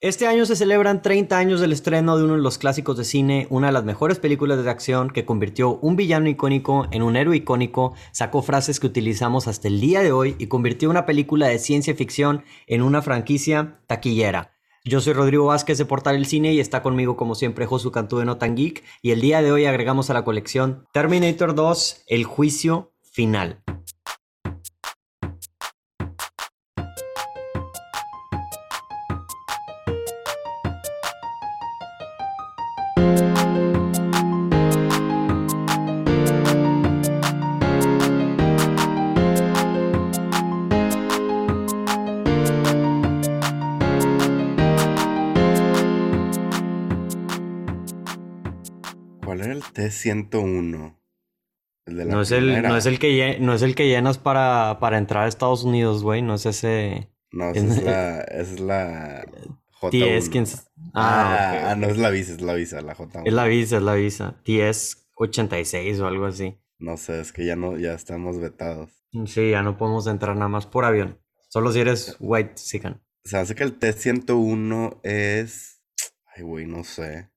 [0.00, 3.48] Este año se celebran 30 años del estreno de uno de los clásicos de cine,
[3.50, 7.38] una de las mejores películas de acción que convirtió un villano icónico en un héroe
[7.38, 11.58] icónico, sacó frases que utilizamos hasta el día de hoy y convirtió una película de
[11.58, 14.52] ciencia ficción en una franquicia taquillera.
[14.84, 18.18] Yo soy Rodrigo Vázquez de Portal El Cine y está conmigo como siempre Josu Cantú
[18.18, 22.22] de Notan Geek y el día de hoy agregamos a la colección Terminator 2, El
[22.22, 23.64] Juicio Final.
[49.98, 50.96] T101.
[51.86, 55.24] no, es el, no, es el que, no es el que llenas para, para entrar
[55.24, 56.22] a Estados Unidos, güey.
[56.22, 57.08] No es ese.
[57.32, 59.26] No, es, la, es la
[59.80, 60.68] J1.
[60.94, 63.22] Ah, ah, no es la visa, es la visa, la J1.
[63.26, 64.40] Es la visa, es la visa.
[64.44, 66.58] TS 86 o algo así.
[66.78, 68.90] No sé, es que ya no, ya estamos vetados.
[69.26, 71.20] Sí, ya no podemos entrar nada más por avión.
[71.48, 73.02] Solo si eres white sican.
[73.24, 75.82] Se hace que el T101 es.
[76.36, 77.30] Ay, güey, no sé.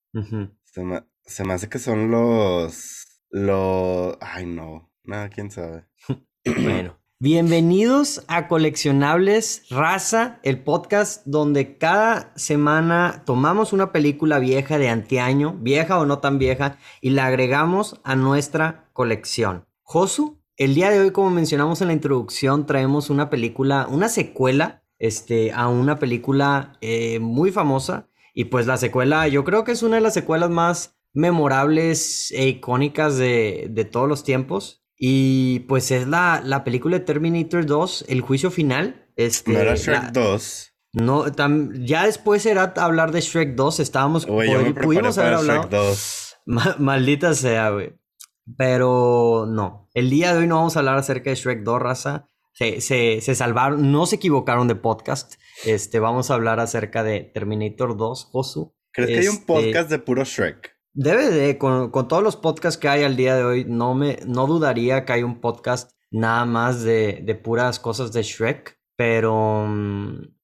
[0.66, 3.22] Se me hace que son los.
[3.30, 4.18] Los.
[4.22, 4.92] Ay, no.
[5.04, 5.86] Nada, quién sabe.
[6.46, 6.98] bueno.
[7.20, 15.56] Bienvenidos a Coleccionables Raza, el podcast donde cada semana tomamos una película vieja de antiaño,
[15.60, 19.68] vieja o no tan vieja, y la agregamos a nuestra colección.
[19.84, 24.84] Josu, el día de hoy, como mencionamos en la introducción, traemos una película, una secuela
[24.98, 28.08] este, a una película eh, muy famosa.
[28.34, 32.48] Y pues la secuela, yo creo que es una de las secuelas más memorables e
[32.48, 34.84] icónicas de, de todos los tiempos.
[34.98, 39.10] Y pues es la, la, película de Terminator 2, El juicio final.
[39.16, 40.74] Este, no era Shrek 2.
[40.94, 41.26] No,
[41.74, 43.80] ya después era hablar de Shrek 2.
[43.80, 44.26] Estábamos.
[44.26, 45.64] pudimos haber hablado.
[45.64, 46.38] Shrek 2.
[46.80, 47.96] maldita sea, güey.
[48.58, 49.90] Pero no.
[49.94, 52.30] El día de hoy no vamos a hablar acerca de Shrek 2, raza.
[52.54, 55.36] Se, se, se salvaron, no se equivocaron de podcast.
[55.66, 58.76] Este, vamos a hablar acerca de Terminator 2, Josu.
[58.92, 60.81] ¿Crees que hay un este, podcast de puro Shrek?
[60.94, 64.46] Debe de, con, todos los podcasts que hay al día de hoy, no, me, no
[64.46, 69.70] dudaría que hay un podcast nada más de, de puras cosas de Shrek, pero,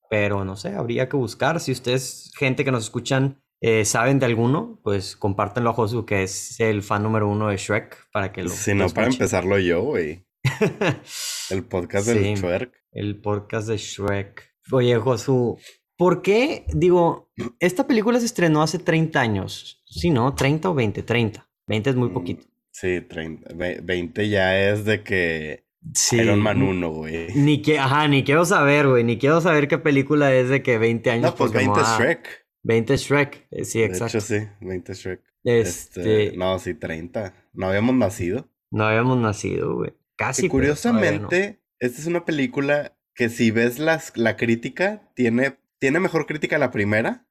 [0.09, 1.59] pero no sé, habría que buscar.
[1.59, 6.24] Si ustedes, gente que nos escuchan, eh, saben de alguno, pues compártenlo a Josu, que
[6.24, 8.50] es el fan número uno de Shrek, para que lo.
[8.50, 10.25] Si no, para empezarlo yo, güey.
[11.50, 12.72] el podcast de Shrek.
[12.91, 14.56] El podcast de Shrek.
[14.72, 15.58] Oye, Josu,
[15.97, 16.66] ¿por qué?
[16.74, 19.84] Digo, esta película se estrenó hace 30 años.
[19.85, 20.34] Sí, ¿no?
[20.34, 21.50] 30 o 20, 30.
[21.68, 22.46] 20 es muy mm, poquito.
[22.72, 23.53] Sí, 30.
[23.84, 26.18] 20 ya es de que sí.
[26.18, 27.28] Iron Man 1, güey.
[27.35, 29.03] Ni que, ajá, ni quiero saber, güey.
[29.03, 31.24] Ni quiero saber qué película es de que 20 años.
[31.24, 32.47] No, pues 20 Shrek.
[32.64, 34.18] 20 Shrek, eh, sí, exacto.
[34.18, 35.22] De hecho, sí, 20 Shrek.
[35.44, 36.25] Este...
[36.25, 36.38] este...
[36.38, 37.34] No, sí, 30.
[37.53, 38.50] No habíamos nacido.
[38.72, 39.94] No habíamos nacido, güey.
[40.18, 40.47] Casi.
[40.47, 46.25] Y curiosamente, esta es una película que si ves las, la crítica, tiene, tiene mejor
[46.25, 47.27] crítica la primera.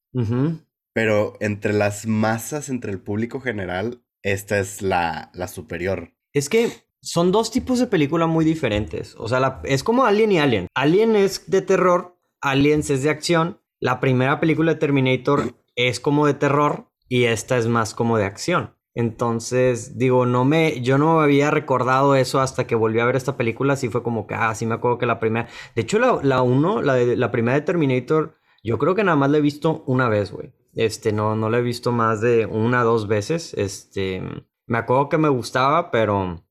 [0.93, 6.15] Pero entre las masas, entre el público general, esta es la, la superior.
[6.33, 6.71] Es que
[7.03, 9.15] son dos tipos de película muy diferentes.
[9.19, 10.67] O sea, es como Alien y Alien.
[10.75, 13.61] Alien es de terror, Aliens es de acción.
[13.79, 18.25] La primera película de Terminator es como de terror y esta es más como de
[18.25, 18.76] acción.
[18.97, 23.37] Entonces, digo, no me, yo no había recordado eso hasta que volví a ver esta
[23.37, 23.75] película.
[23.75, 25.49] Así fue como que, ah, sí me acuerdo que la primera.
[25.75, 29.31] De hecho, la, la uno, la, la primera de Terminator, yo creo que nada más
[29.31, 30.55] la he visto una vez, güey.
[30.75, 33.53] Este, no, no lo he visto más de una dos veces.
[33.59, 34.23] Este,
[34.67, 36.43] me acuerdo que me gustaba, pero,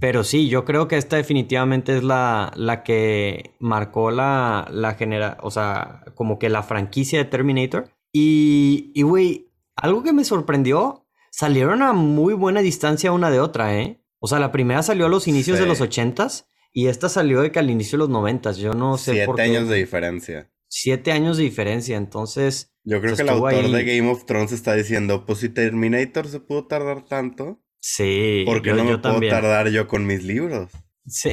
[0.00, 5.36] pero sí, yo creo que esta definitivamente es la, la que marcó la, la genera,
[5.42, 7.90] o sea, como que la franquicia de Terminator.
[8.14, 11.01] Y, y, güey, algo que me sorprendió,
[11.32, 14.00] salieron a muy buena distancia una de otra, ¿eh?
[14.20, 17.50] O sea, la primera salió a los inicios de los ochentas y esta salió de
[17.50, 18.58] que al inicio de los noventas.
[18.58, 19.42] Yo no sé por qué.
[19.42, 20.52] Siete años de diferencia.
[20.68, 24.74] Siete años de diferencia, entonces yo creo que el autor de Game of Thrones está
[24.74, 27.62] diciendo, pues si Terminator se pudo tardar tanto.
[27.80, 28.44] Sí.
[28.46, 30.70] ¿Por qué no me puedo tardar yo con mis libros?
[31.06, 31.32] Sí.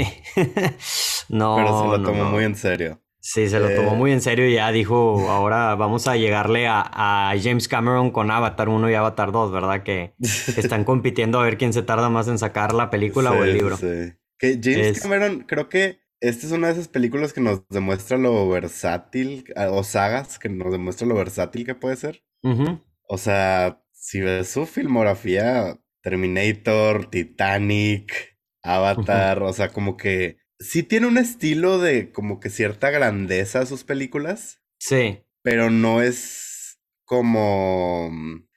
[1.30, 1.56] no.
[1.58, 3.02] Pero se lo tomó muy en serio.
[3.22, 6.68] Sí, se lo tomó eh, muy en serio y ya dijo, ahora vamos a llegarle
[6.68, 9.84] a, James Cameron con Avatar 1 y Avatar 2, ¿verdad?
[9.84, 13.54] Que, están compitiendo a ver quién se tarda más en sacar la película o el
[13.54, 13.78] libro.
[13.78, 14.14] Sí.
[14.38, 18.48] Que James Cameron creo que esta es una de esas películas que nos demuestra lo
[18.50, 22.24] versátil, o sagas que nos demuestra lo versátil que puede ser.
[23.08, 31.08] O sea, si ves su filmografía, Terminator, Titanic, Avatar, o sea, como que sí tiene
[31.08, 34.62] un estilo de como que cierta grandeza a sus películas.
[34.82, 35.24] Sí.
[35.42, 38.10] pero no es como...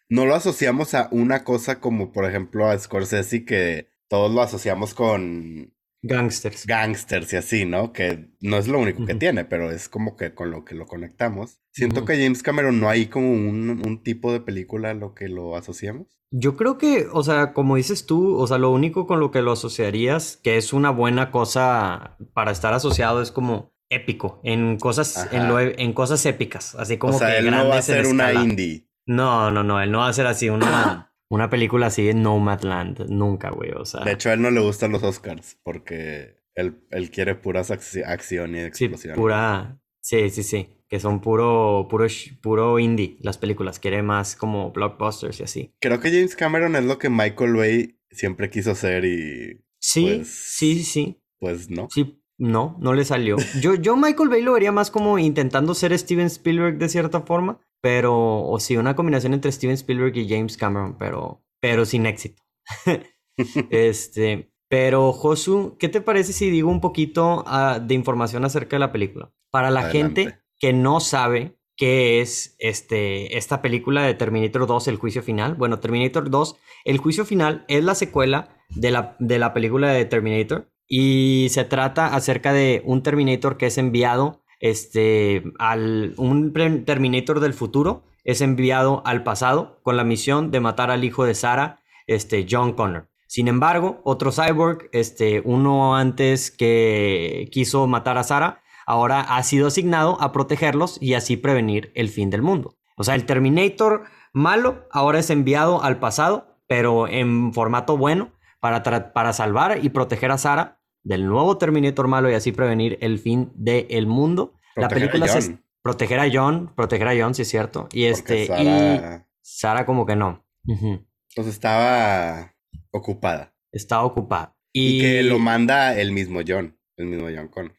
[0.08, 4.92] No lo asociamos a una cosa como, por ejemplo, a Scorsese, que todos lo asociamos
[4.92, 5.72] con
[6.02, 6.66] Gangsters.
[6.66, 7.92] Gangsters y así, ¿no?
[7.92, 10.86] Que no es lo único que tiene, pero es como que con lo que lo
[10.86, 11.60] conectamos.
[11.70, 15.56] Siento que James Cameron no hay como un, tipo de película a lo que lo
[15.56, 16.21] asociamos.
[16.34, 19.42] Yo creo que, o sea, como dices tú, o sea, lo único con lo que
[19.42, 25.28] lo asociarías, que es una buena cosa para estar asociado, es como épico, en cosas,
[25.30, 25.42] en,
[25.78, 28.88] en, cosas épicas, así como o sea, él no va a ser una indie.
[29.04, 31.08] No, no, no, él no va a ser así una...
[31.32, 34.04] Una película así en Nomadland, nunca, güey, o sea.
[34.04, 38.54] De hecho, a él no le gustan los Oscars porque él, él quiere puras acción
[38.54, 39.14] y explosión.
[39.14, 39.80] Sí, pura.
[40.02, 40.68] Sí, sí, sí.
[40.92, 42.06] Que son puro, puro,
[42.42, 43.78] puro indie las películas.
[43.78, 45.74] Quiere más como blockbusters y así.
[45.80, 49.64] Creo que James Cameron es lo que Michael Bay siempre quiso ser y.
[49.80, 51.18] Sí, pues, sí, sí.
[51.40, 51.88] Pues no.
[51.90, 53.38] Sí, no, no le salió.
[53.62, 57.58] Yo, yo Michael Bay lo vería más como intentando ser Steven Spielberg de cierta forma.
[57.80, 62.42] Pero, o sí, una combinación entre Steven Spielberg y James Cameron, pero, pero sin éxito.
[63.70, 68.80] este, pero Josu, ¿qué te parece si digo un poquito ah, de información acerca de
[68.80, 69.32] la película?
[69.50, 74.96] Para la gente que no sabe qué es este, esta película de Terminator 2, El
[74.96, 75.56] Juicio Final.
[75.56, 80.04] Bueno, Terminator 2, El Juicio Final es la secuela de la, de la película de
[80.04, 87.40] Terminator y se trata acerca de un Terminator que es enviado este, al, un Terminator
[87.40, 91.80] del futuro es enviado al pasado con la misión de matar al hijo de Sarah,
[92.06, 93.08] este, John Connor.
[93.26, 99.68] Sin embargo, otro cyborg, este, uno antes que quiso matar a Sarah, ahora ha sido
[99.68, 102.76] asignado a protegerlos y así prevenir el fin del mundo.
[102.96, 109.12] O sea, el Terminator malo ahora es enviado al pasado, pero en formato bueno, para,
[109.12, 113.50] para salvar y proteger a Sarah del nuevo Terminator malo y así prevenir el fin
[113.54, 114.54] del mundo.
[114.76, 115.52] la película es
[115.82, 117.88] proteger a John, proteger a John, sí es cierto.
[117.92, 119.00] Y este, y
[119.40, 120.44] Sara como que no.
[120.66, 122.54] Entonces estaba
[122.90, 123.54] ocupada.
[123.72, 124.56] Estaba ocupada.
[124.72, 125.00] Y...
[125.00, 127.74] que lo manda el mismo John, el mismo John Connor.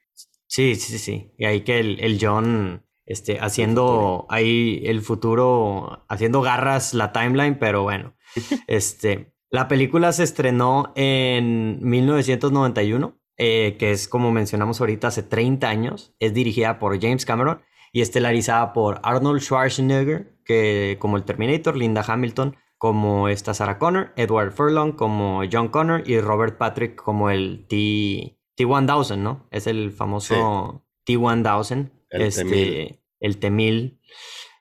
[0.53, 1.31] Sí, sí, sí.
[1.35, 7.57] Y ahí que el, el John este, haciendo ahí el futuro, haciendo garras la timeline,
[7.57, 8.13] pero bueno,
[8.67, 15.67] este, la película se estrenó en 1991, eh, que es como mencionamos ahorita hace 30
[15.67, 16.13] años.
[16.19, 22.05] Es dirigida por James Cameron y estelarizada por Arnold Schwarzenegger, que como el Terminator, Linda
[22.07, 27.65] Hamilton como esta Sarah Connor, Edward Furlong como John Connor y Robert Patrick como el
[27.67, 29.47] T T1000, ¿no?
[29.51, 33.00] Es el famoso T1000, el este, T-1000.
[33.19, 34.00] el T1000.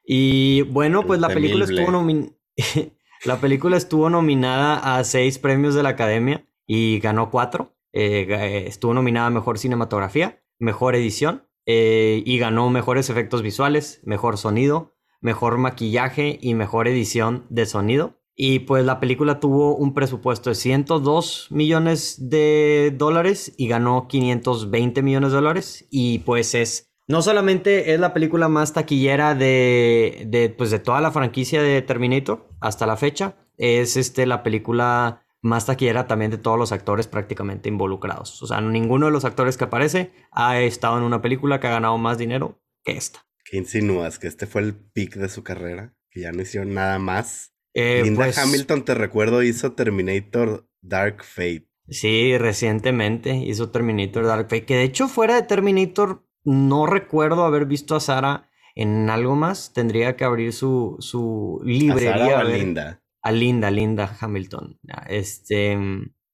[0.04, 2.32] Y bueno, pues la película estuvo nominada
[3.24, 7.76] La película estuvo nominada a seis premios de la Academia y ganó cuatro.
[7.92, 14.00] Eh, eh, estuvo nominada a Mejor Cinematografía, Mejor Edición eh, y ganó Mejores Efectos Visuales,
[14.02, 18.18] Mejor Sonido, Mejor Maquillaje y Mejor Edición de Sonido.
[18.34, 25.02] Y pues la película tuvo un presupuesto de 102 millones de dólares y ganó 520
[25.02, 25.86] millones de dólares.
[25.90, 31.00] Y pues es no solamente es la película más taquillera de, de, pues de toda
[31.00, 36.38] la franquicia de Terminator hasta la fecha, es este, la película más taquillera también de
[36.38, 38.42] todos los actores prácticamente involucrados.
[38.42, 41.72] O sea, ninguno de los actores que aparece ha estado en una película que ha
[41.72, 43.26] ganado más dinero que esta.
[43.44, 44.18] ¿Qué insinúas?
[44.18, 45.94] ¿Que este fue el pic de su carrera?
[46.10, 47.51] ¿Que ya no hicieron nada más?
[47.74, 51.68] Eh, Linda pues Hamilton, te recuerdo, hizo Terminator Dark Fate.
[51.88, 57.66] Sí, recientemente hizo Terminator Dark Fate, que de hecho fuera de Terminator no recuerdo haber
[57.66, 59.72] visto a Sara en algo más.
[59.72, 62.40] Tendría que abrir su, su librería.
[62.40, 63.02] ¿A, Linda?
[63.22, 64.78] A Linda, Linda Hamilton.
[65.08, 65.78] Este.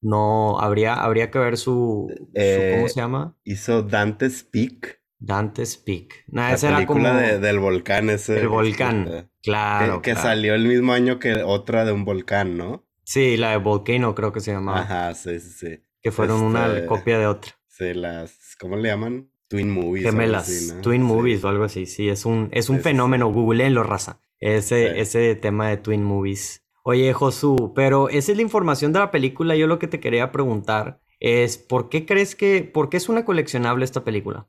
[0.01, 3.37] No, habría, habría que ver su, ¿Cómo eh, se llama?
[3.43, 5.03] Hizo Dante's Peak.
[5.19, 6.25] Dante's Peak.
[6.29, 8.41] la película del volcán ese.
[8.41, 10.03] El volcán, claro.
[10.03, 12.85] Que, salió el mismo año que otra de un volcán, ¿no?
[13.09, 14.81] Sí, la de Volcano creo que se llamaba.
[14.81, 15.83] Ajá, sí, sí, sí.
[16.03, 17.53] Que fueron una este, copia de otra.
[17.67, 18.55] Sí, las...
[18.61, 19.31] ¿Cómo le llaman?
[19.49, 20.05] Twin Movies.
[20.05, 24.21] Gemelas, Twin Movies o algo así, sí, es un, es un fenómeno, googleenlo, raza.
[24.41, 26.67] Ese, ese tema de Twin Movies.
[26.83, 29.57] Oye, Josu, pero esa es la información de la película.
[29.57, 33.25] Yo lo que te quería preguntar es, ¿por qué crees que, por qué es una
[33.25, 34.49] coleccionable esta película?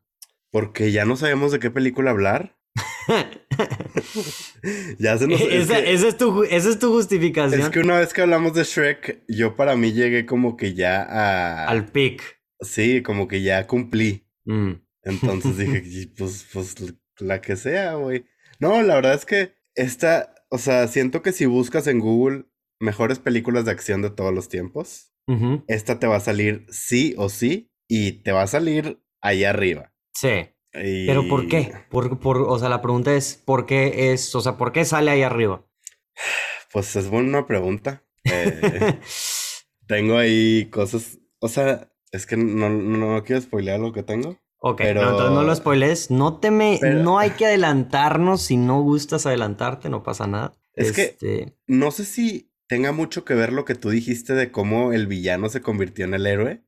[0.51, 2.57] Porque ya no sabemos de qué película hablar.
[4.99, 5.41] ya se nos...
[5.49, 7.61] Esa, es es tu, esa es tu justificación.
[7.61, 11.03] Es que una vez que hablamos de Shrek, yo para mí llegué como que ya
[11.03, 11.67] a...
[11.67, 12.21] Al pic.
[12.61, 14.27] Sí, como que ya cumplí.
[14.45, 14.73] Mm.
[15.03, 16.75] Entonces dije, pues, pues
[17.19, 18.25] la que sea, güey.
[18.59, 22.45] No, la verdad es que esta, o sea, siento que si buscas en Google
[22.79, 25.13] mejores películas de acción de todos los tiempos,
[25.67, 29.93] esta te va a salir sí o sí y te va a salir ahí arriba.
[30.19, 30.49] Sí.
[30.71, 31.71] Pero ¿por qué?
[31.89, 35.11] Por, por, o sea, la pregunta es, ¿por qué es, o sea, ¿por qué sale
[35.11, 35.65] ahí arriba?
[36.71, 38.03] Pues es buena pregunta.
[38.25, 38.99] Eh,
[39.87, 44.37] tengo ahí cosas, o sea, es que no, no, quiero spoilear lo que tengo.
[44.59, 45.01] Ok, pero...
[45.01, 46.11] no, entonces no lo spoiles.
[46.11, 48.43] No te me, no hay que adelantarnos.
[48.43, 50.53] Si no gustas adelantarte, no pasa nada.
[50.75, 54.51] Es que este no sé si tenga mucho que ver lo que tú dijiste de
[54.51, 56.63] cómo el villano se convirtió en el héroe.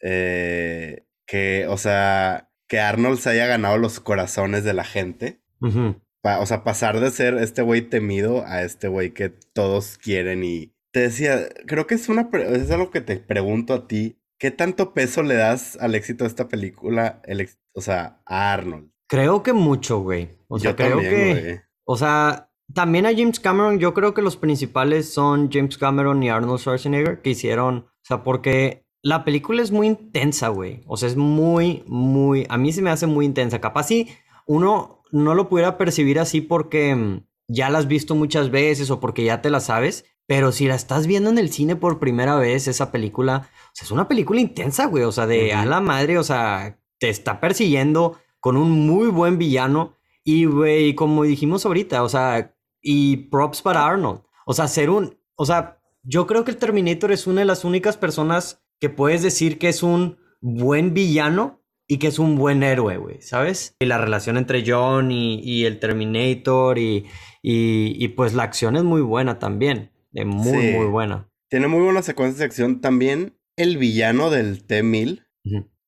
[0.00, 5.42] eh, que, o sea, que Arnold se haya ganado los corazones de la gente.
[5.60, 10.72] o sea, pasar de ser este güey temido a este güey que todos quieren y...
[10.92, 12.30] Te decía, creo que es una...
[12.32, 14.20] Es algo que te pregunto a ti.
[14.38, 18.92] ¿Qué tanto peso le das al éxito de esta película, el, o sea, a Arnold?
[19.08, 20.38] Creo que mucho, güey.
[20.46, 21.62] O sea, creo que...
[21.84, 26.30] O sea, también a James Cameron, yo creo que los principales son James Cameron y
[26.30, 27.78] Arnold Schwarzenegger, que hicieron...
[27.78, 30.82] O sea, porque la película es muy intensa, güey.
[30.86, 32.46] O sea, es muy, muy.
[32.48, 33.60] A mí se me hace muy intensa.
[33.60, 34.08] Capaz si
[34.46, 39.00] uno no lo pudiera percibir así porque mm, ya la has visto muchas veces o
[39.00, 40.04] porque ya te la sabes.
[40.26, 43.84] Pero si la estás viendo en el cine por primera vez, esa película, o sea,
[43.84, 45.04] es una película intensa, güey.
[45.04, 49.38] O sea, de a la madre, o sea, te está persiguiendo con un muy buen
[49.38, 49.96] villano.
[50.22, 54.20] Y, güey, como dijimos ahorita, o sea, y props para Arnold.
[54.46, 55.18] O sea, ser un.
[55.34, 59.22] O sea, yo creo que el Terminator es una de las únicas personas que puedes
[59.22, 63.74] decir que es un buen villano y que es un buen héroe, güey, ¿sabes?
[63.80, 67.06] Y la relación entre John y, el Terminator y,
[67.42, 71.28] y, pues la acción es muy buena también, de muy, muy buena.
[71.48, 72.80] Tiene muy buena secuencia de acción.
[72.80, 75.26] También el villano del T-1000,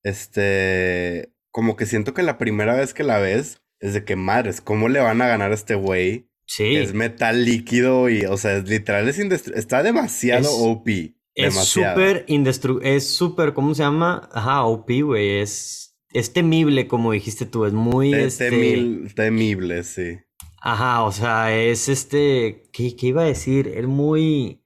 [0.02, 4.60] este, como que siento que la primera vez que la ves es de que madres,
[4.60, 6.28] ¿cómo le van a ganar a este güey?
[6.46, 6.76] Sí.
[6.76, 10.88] Es metal líquido y, o sea, es literal, es está demasiado OP.
[11.34, 12.80] Es súper indestru...
[12.82, 14.28] Es súper, ¿cómo se llama?
[14.32, 15.40] Ajá, OP, güey.
[15.40, 17.64] Es, es temible, como dijiste tú.
[17.64, 18.12] Es muy...
[18.12, 19.12] Es este...
[19.14, 20.18] temible, sí.
[20.60, 22.68] Ajá, o sea, es este...
[22.72, 23.68] ¿Qué, qué iba a decir?
[23.68, 24.62] Es muy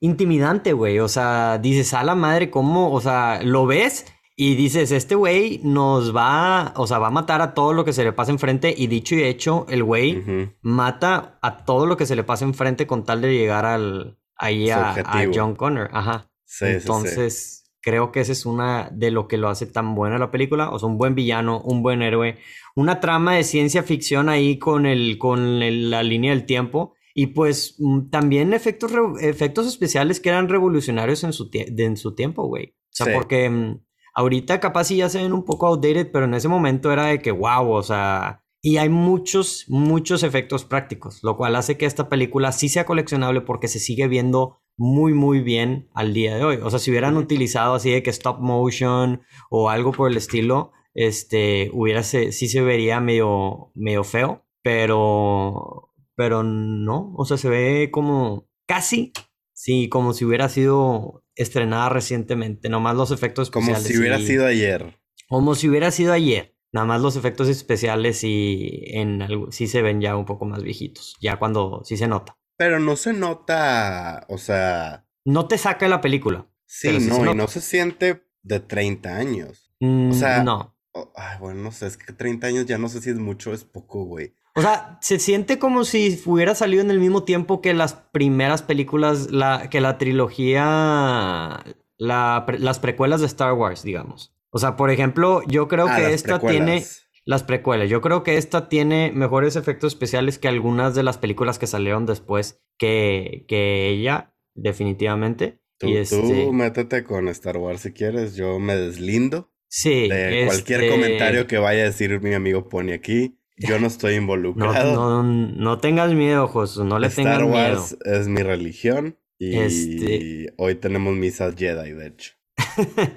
[0.00, 0.98] intimidante, güey.
[1.00, 2.92] O sea, dices, a la madre, ¿cómo?
[2.92, 4.06] O sea, lo ves
[4.38, 7.94] y dices, este güey nos va, o sea, va a matar a todo lo que
[7.94, 8.74] se le pase enfrente.
[8.76, 12.86] Y dicho y hecho, el güey mata a todo lo que se le pase enfrente
[12.86, 14.94] con tal de llegar al, ahí a,
[15.32, 15.90] John Connor.
[15.92, 16.30] Ajá.
[16.60, 20.70] Entonces, creo que esa es una de lo que lo hace tan buena la película.
[20.70, 22.38] O sea, un buen villano, un buen héroe,
[22.74, 26.94] una trama de ciencia ficción ahí con, el, con la línea del tiempo.
[27.14, 32.46] Y pues mm, también efectos, efectos especiales que eran revolucionarios en su, en su tiempo,
[32.46, 32.74] güey.
[32.92, 33.80] O sea, porque mm,
[34.14, 37.20] ahorita capaz sí ya se ven un poco outdated, pero en ese momento era de
[37.20, 42.08] que, wow, o sea, y hay muchos, muchos efectos prácticos, lo cual hace que esta
[42.08, 46.58] película sí sea coleccionable porque se sigue viendo muy, muy bien al día de hoy.
[46.60, 50.72] O sea, si hubieran utilizado así de que stop motion o algo por el estilo,
[50.94, 57.90] este, hubiera, sí se vería medio, medio feo, pero, pero no, o sea, se ve
[57.92, 59.12] como casi,
[59.52, 63.84] sí, como si hubiera sido estrenada recientemente, nomás los efectos especiales.
[63.84, 64.98] Como si hubiera sido ayer.
[65.28, 66.55] Como si hubiera sido ayer.
[66.72, 70.62] Nada más los efectos especiales sí, en algo, sí se ven ya un poco más
[70.62, 72.36] viejitos, ya cuando sí se nota.
[72.56, 75.06] Pero no se nota, o sea...
[75.24, 76.46] No te saca la película.
[76.66, 79.72] Sí, no, y no se siente de 30 años.
[79.80, 80.42] o mm, sea...
[80.42, 80.74] No.
[81.14, 83.54] ay, bueno, no sé, es que 30 años ya no sé si es mucho o
[83.54, 84.34] es poco, güey.
[84.54, 88.62] O sea, se siente como si hubiera salido en el mismo tiempo que las primeras
[88.62, 91.62] películas, la, que la trilogía,
[91.98, 94.34] las precuelas de Star Wars, digamos.
[94.50, 96.84] O sea, por ejemplo, yo creo ah, que esta tiene
[97.26, 97.90] las precuelas.
[97.90, 102.06] Yo creo que esta tiene mejores efectos especiales que algunas de las películas que salieron
[102.06, 105.60] después que, que ella, definitivamente.
[105.78, 106.50] Tú, y este...
[106.52, 109.52] métete con Star Wars si quieres, yo me deslindo.
[109.68, 110.08] Sí.
[110.08, 113.38] De cualquier este comentario que vaya a decir mi amigo Pony aquí.
[113.58, 114.94] Yo no estoy involucrado.
[114.94, 117.54] No, no, tengas miedo, Josu, no le tengas miedo.
[117.54, 122.32] Star Wars es mi religión y este hoy tenemos misa Jedi, de hecho.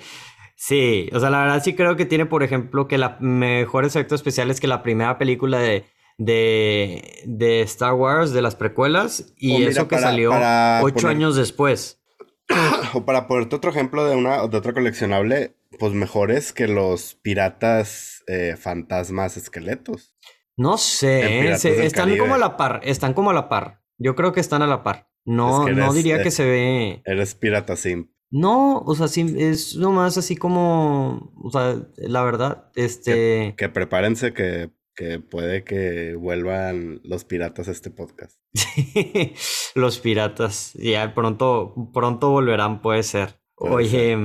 [0.61, 4.19] Sí, o sea, la verdad sí creo que tiene, por ejemplo, que la mejores efectos
[4.19, 5.85] especiales que la primera película de,
[6.17, 10.33] de, Star Wars, de las precuelas, y eso que salió
[10.81, 12.01] ocho años después.
[12.93, 18.25] o para ponerte otro ejemplo de una de otra coleccionable, pues mejores que los piratas
[18.27, 20.13] eh, fantasmas esqueletos.
[20.57, 23.81] No sé, están como a la par, están como a la par.
[23.97, 25.07] Yo creo que están a la par.
[25.23, 27.01] No, no diría que se ve.
[27.05, 28.09] Eres pirata simp.
[28.31, 33.55] No, o sea, sí, es nomás así como, o sea, la verdad, este...
[33.57, 38.39] Que, prepárense que, que, puede que vuelvan los piratas a este podcast.
[39.75, 43.39] los piratas, ya pronto, pronto volverán, puede ser.
[43.55, 44.15] Oye,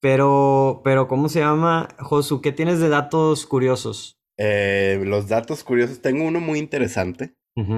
[0.00, 1.88] Pero, pero, ¿cómo se llama?
[1.98, 4.18] Josu, ¿qué tienes de datos curiosos?
[4.38, 7.34] Eh, los datos curiosos, tengo uno muy interesante,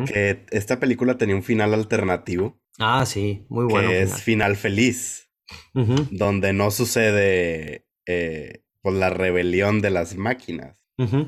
[0.07, 2.61] que esta película tenía un final alternativo.
[2.79, 3.89] Ah, sí, muy bueno.
[3.89, 5.22] Que es final feliz,
[6.11, 10.77] donde no sucede eh, pues, la rebelión de las máquinas.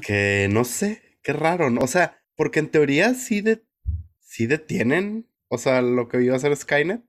[0.02, 1.80] Que no sé, qué raro, ¿no?
[1.80, 3.64] O sea, porque en teoría sí, de,
[4.20, 7.02] sí detienen, o sea, lo que iba a hacer Skynet,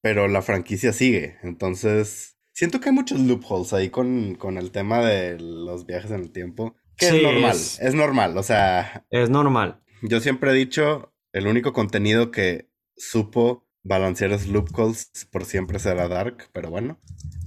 [0.00, 1.38] pero la franquicia sigue.
[1.42, 6.20] Entonces, siento que hay muchos loopholes ahí con, con el tema de los viajes en
[6.20, 6.76] el tiempo.
[6.96, 7.94] Que es normal, es...
[7.94, 9.06] normal, o sea.
[9.10, 9.82] Es normal.
[10.02, 16.08] Yo siempre he dicho, el único contenido que supo balancear los loopholes por siempre será
[16.08, 16.98] Dark, pero bueno.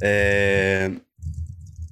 [0.01, 0.99] Eh,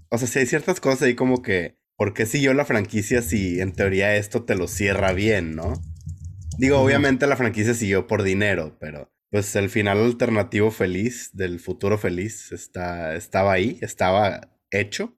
[0.10, 3.60] o sea, si hay ciertas cosas ahí como que, ¿por qué siguió la franquicia si
[3.60, 5.74] en teoría esto te lo cierra bien, no?
[6.57, 11.98] Digo, obviamente la franquicia siguió por dinero, pero pues el final alternativo feliz del futuro
[11.98, 15.17] feliz está, estaba ahí, estaba hecho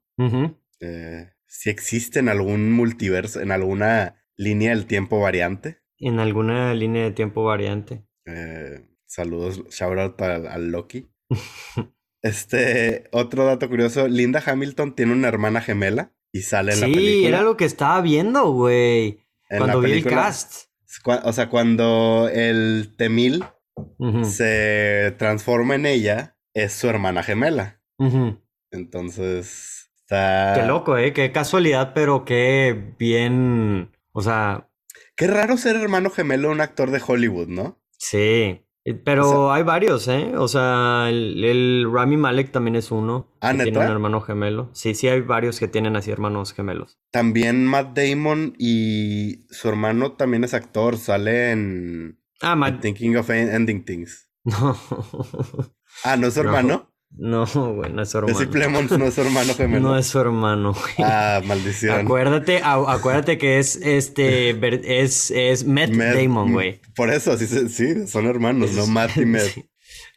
[1.54, 5.78] si existe en algún multiverso, en alguna línea del tiempo variante.
[6.00, 8.04] En alguna línea de tiempo variante.
[8.26, 11.10] Eh, saludos, shout out al, Loki.
[12.22, 17.12] este, otro dato curioso, Linda Hamilton tiene una hermana gemela y sale en la película.
[17.12, 19.20] Sí, era lo que estaba viendo, güey.
[19.50, 20.68] Cuando vi el cast.
[21.24, 23.44] O sea, cuando el Temil
[24.24, 27.82] se transforma en ella, es su hermana gemela.
[28.72, 31.14] Entonces, Qué loco, ¿eh?
[31.14, 33.92] Qué casualidad, pero qué bien.
[34.12, 34.70] O sea.
[35.16, 37.80] Qué raro ser hermano gemelo de un actor de Hollywood, ¿no?
[37.98, 38.63] Sí.
[38.86, 40.34] Eh, pero hay varios, ¿eh?
[40.36, 43.28] O sea, el, Rami Malek también es uno.
[43.40, 44.70] Ah, Tiene un hermano gemelo.
[44.74, 47.00] Sí, sí, hay varios que tienen así hermanos gemelos.
[47.12, 50.98] También Matt Damon y su hermano también es actor.
[50.98, 52.20] Sale en.
[52.42, 52.82] Ah, Matt.
[52.82, 54.30] Thinking of Ending Things.
[54.46, 54.78] No.
[56.04, 56.93] ah, ¿no es su hermano?
[57.16, 58.52] No, güey, no es su hermano.
[58.52, 59.90] Plemons no es su hermano gemelo.
[59.90, 60.94] No es su hermano, güey.
[61.00, 62.00] Ah, maldición.
[62.00, 64.50] Acuérdate, acuérdate que es este
[65.02, 66.82] es, es Matt, Damon, güey.
[66.96, 69.44] Por eso, sí, sí, son hermanos, no Matt y Matt.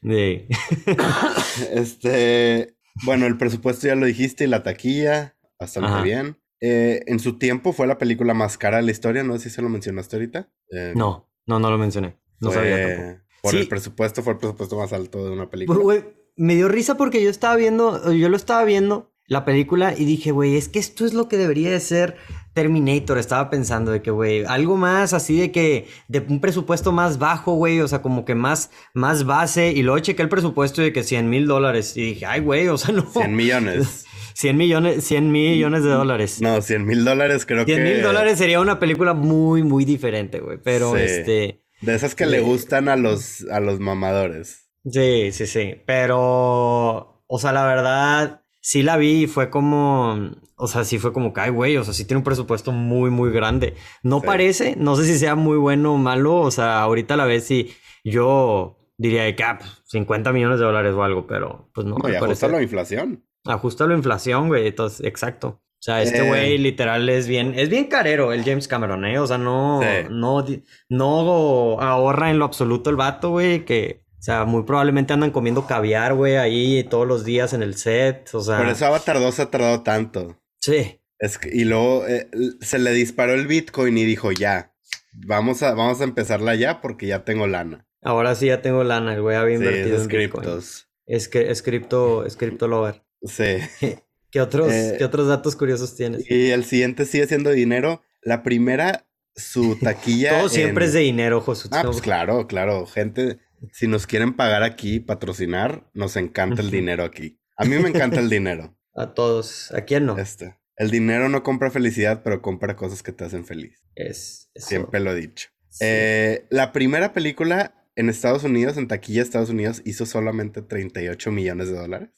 [0.03, 0.47] Sí.
[1.73, 6.39] este, bueno, el presupuesto ya lo dijiste y la taquilla, bastante bien.
[6.61, 9.57] Eh, en su tiempo fue la película más cara de la historia, no sé si
[9.57, 10.49] se lo mencionaste ahorita.
[10.71, 12.19] Eh, no, no, no lo mencioné.
[12.41, 13.25] No sabía tampoco.
[13.43, 16.05] Por el presupuesto, fue el presupuesto más alto de una película
[16.37, 20.31] me dio risa porque yo estaba viendo, yo lo estaba viendo la película y dije,
[20.31, 22.17] güey, es que esto es lo que debería de ser
[22.55, 23.19] Terminator.
[23.19, 27.55] Estaba pensando de que, güey, algo más así de que, de un presupuesto más bajo,
[27.55, 29.73] güey, o sea, como que más, más base.
[29.73, 31.97] Y luego chequé el presupuesto de que 100 mil dólares.
[31.97, 33.03] Y dije, ay, güey, o sea, no.
[33.03, 34.07] 100 millones.
[34.35, 36.41] 100 millones, 100 millones de dólares.
[36.41, 37.75] No, 100 mil dólares creo que...
[37.75, 40.59] 100 mil dólares sería una película muy, muy diferente, güey.
[40.63, 41.63] Pero este...
[41.81, 44.66] De esas que le gustan a los, a los mamadores.
[44.91, 45.83] Sí, sí, sí.
[45.87, 51.13] Pero, o sea, la verdad, sí la vi y fue como, o sea, sí fue
[51.13, 53.75] como que, ay, güey, o sea, sí tiene un presupuesto muy, muy grande.
[54.03, 57.45] No parece, no sé si sea muy bueno o malo, o sea, ahorita la vez
[57.45, 61.97] sí, yo diría que, ah, 50 pues, millones de dólares o algo, pero pues no.
[61.97, 63.25] No, y ajusta la inflación.
[63.45, 65.61] Ajusta la inflación, güey, entonces, exacto.
[65.79, 66.29] O sea, este eh.
[66.29, 69.19] güey literal es bien, es bien carero el James Cameron, ¿eh?
[69.19, 70.45] O sea, no, no,
[70.89, 75.67] no ahorra en lo absoluto el vato, güey, que o sea, muy probablemente andan comiendo
[75.67, 78.29] caviar, güey, ahí todos los días en el set.
[78.35, 78.59] O sea.
[78.59, 80.41] Por eso Avatar 2 ha tardado tanto.
[80.61, 81.01] Sí.
[81.19, 82.29] Es y luego eh,
[82.61, 84.75] se le disparó el Bitcoin y dijo, ya,
[85.13, 87.87] vamos a, vamos a empezarla ya porque ya tengo lana.
[88.03, 90.61] Ahora sí ya tengo lana, el güey había invertido en Bitcoin.
[91.07, 93.03] Es que es cripto, es cripto lover.
[93.23, 93.59] Sí.
[94.31, 96.31] ¿Qué otros, eh, ¿Qué otros datos curiosos tienes?
[96.31, 98.03] Y el siguiente sigue siendo dinero.
[98.23, 100.39] La primera, su taquilla.
[100.39, 101.69] Todo siempre es de dinero, José.
[101.73, 102.87] Ah, pues claro, claro.
[102.87, 103.39] Gente,
[103.73, 107.41] si nos quieren pagar aquí, patrocinar, nos encanta el dinero aquí.
[107.57, 108.77] A mí me encanta el dinero.
[108.95, 109.73] A todos.
[109.73, 110.17] ¿A quién no?
[110.19, 110.57] Este.
[110.77, 113.83] El dinero no compra felicidad, pero compra cosas que te hacen feliz.
[113.95, 114.51] Es.
[114.55, 115.49] Siempre lo he dicho.
[115.81, 121.69] Eh, la primera película en Estados Unidos, en taquilla Estados Unidos, hizo solamente 38 millones
[121.69, 122.11] de dólares.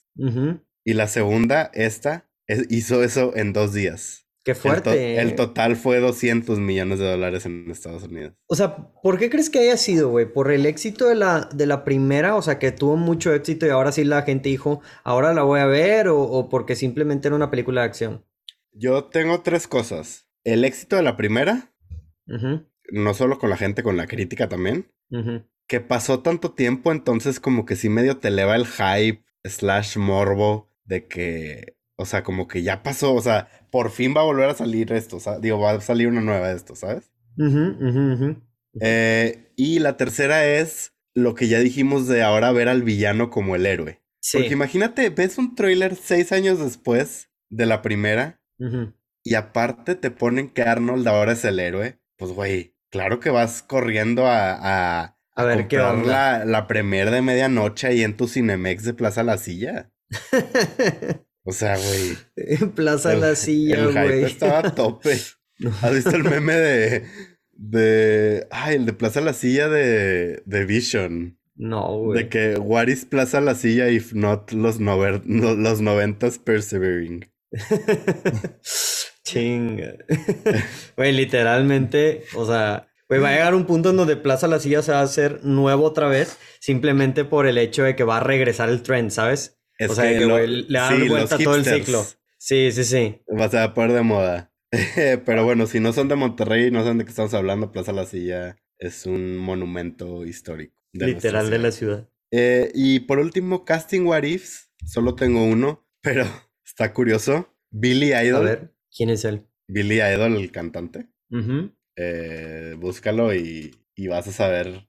[0.85, 2.29] Y la segunda, esta,
[2.69, 4.28] hizo eso en dos días.
[4.49, 5.21] Qué fuerte.
[5.21, 8.33] El, total fue 200 millones de dólares en Estados Unidos.
[8.47, 10.25] O sea, ¿por qué crees que haya sido, güey?
[10.25, 12.35] ¿Por el éxito de la, de la primera?
[12.35, 15.61] O sea, que tuvo mucho éxito y ahora sí la gente dijo, ahora la voy
[15.61, 18.25] a ver, o, porque simplemente era una película de acción.
[18.73, 20.31] Yo tengo tres cosas.
[20.45, 21.75] El éxito de la primera,
[22.91, 24.91] no solo con la gente, con la crítica también.
[25.67, 30.73] Que pasó tanto tiempo, entonces como que sí medio te eleva el hype slash morbo
[30.87, 34.51] de que o sea, como que ya pasó, o sea, por fin va a volver
[34.51, 37.11] a salir esto, sea, digo, va a salir una nueva de esto, ¿sabes?
[38.81, 43.57] Eh, y la tercera es lo que ya dijimos de ahora ver al villano como
[43.57, 44.03] el héroe.
[44.33, 48.41] Porque imagínate, ves un trailer seis años después de la primera
[49.23, 51.99] y aparte te ponen que Arnold ahora es el héroe.
[52.17, 56.39] Pues, güey, claro que vas corriendo a, a, a, ver qué onda.
[56.39, 59.93] La, la premier de medianoche ahí en tu Cinemex de Plaza La Silla.
[61.49, 62.19] o sea, güey.
[62.37, 63.97] En Plaza La Silla, güey.
[63.97, 65.19] El hype estaba a tope.
[65.81, 67.05] ¿Has visto el meme de,
[67.53, 68.47] de.
[68.51, 71.39] Ay, el de Plaza La Silla de, de Vision?
[71.57, 72.25] No, güey.
[72.25, 77.33] De que, what is Plaza La Silla if not los, nover, los noventas persevering?
[79.25, 79.95] Chinga.
[80.99, 84.83] Güey, literalmente, o sea, güey, va a llegar un punto en donde Plaza La Silla
[84.83, 88.21] se va a hacer nuevo otra vez, simplemente por el hecho de que va a
[88.23, 89.58] regresar el trend, ¿sabes?
[89.81, 92.05] O sea, que, le dar vuelta todo el ciclo.
[92.39, 93.21] Sí, sí, sí.
[93.29, 94.53] Va a poner de moda.
[95.25, 98.07] Pero bueno, si no son de Monterrey, no saben de qué estamos hablando, Plaza La
[98.07, 100.83] Silla es un monumento histórico.
[100.93, 102.09] Literal de la ciudad.
[102.31, 104.71] Eh, y por último, Casting What Ifs.
[104.87, 106.25] Solo tengo uno, pero
[106.65, 107.55] está curioso.
[107.71, 108.37] Billy Idol.
[108.37, 109.47] A ver, ¿quién es él?
[109.67, 111.09] Billy Idol, el cantante.
[111.97, 114.89] eh, búscalo y, y, vas a saber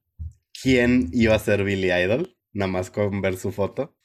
[0.62, 3.98] quién iba a ser Billy Idol, nada más con ver su foto.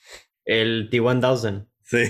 [0.45, 1.67] El T-1000.
[1.83, 2.05] Sí,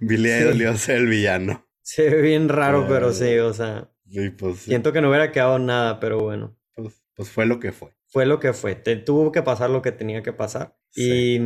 [0.00, 1.66] Billy Idol iba a ser el villano.
[1.82, 3.90] Se ve bien raro, pero sí, o sea.
[4.10, 6.56] Sí, pues, Siento que no hubiera quedado nada, pero bueno.
[6.74, 8.74] Pues, pues fue lo que fue fue lo que fue.
[8.74, 10.74] Te, tuvo que pasar lo que tenía que pasar.
[10.94, 11.38] Y.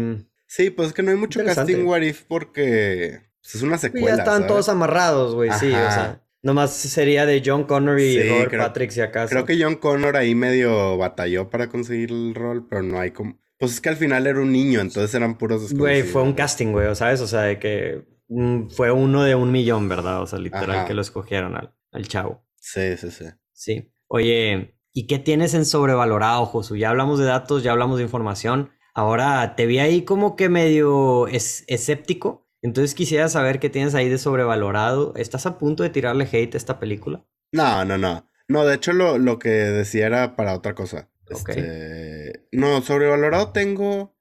[0.47, 4.09] Sí, pues es que no hay mucho casting What If porque pues, es una secuela.
[4.09, 6.23] Ya estaban todos amarrados, güey, sí, o sea.
[6.43, 9.31] Nomás sería de John Connor y Robert Patrick si acaso.
[9.31, 13.39] Creo que John Connor ahí medio batalló para conseguir el rol, pero no hay como.
[13.61, 16.73] Pues es que al final era un niño, entonces eran puros Güey, fue un casting,
[16.73, 17.21] güey, ¿sabes?
[17.21, 20.23] O sea, de que mm, fue uno de un millón, ¿verdad?
[20.23, 22.45] O sea, literal que lo escogieron al, al chavo.
[22.57, 23.27] Sí, sí, sí.
[23.53, 23.93] Sí.
[24.09, 26.77] Oye, ¿Y qué tienes en sobrevalorado, Josu?
[26.77, 28.71] Ya hablamos de datos, ya hablamos de información.
[28.93, 32.49] Ahora te vi ahí como que medio es, escéptico.
[32.61, 35.15] Entonces quisiera saber qué tienes ahí de sobrevalorado.
[35.17, 37.25] ¿Estás a punto de tirarle hate a esta película?
[37.53, 38.27] No, no, no.
[38.49, 41.09] No, de hecho lo, lo que decía era para otra cosa.
[41.31, 44.17] Este, no, sobrevalorado tengo...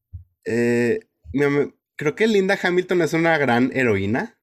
[0.46, 1.00] Eh,
[1.96, 4.40] creo que Linda Hamilton es una gran heroína.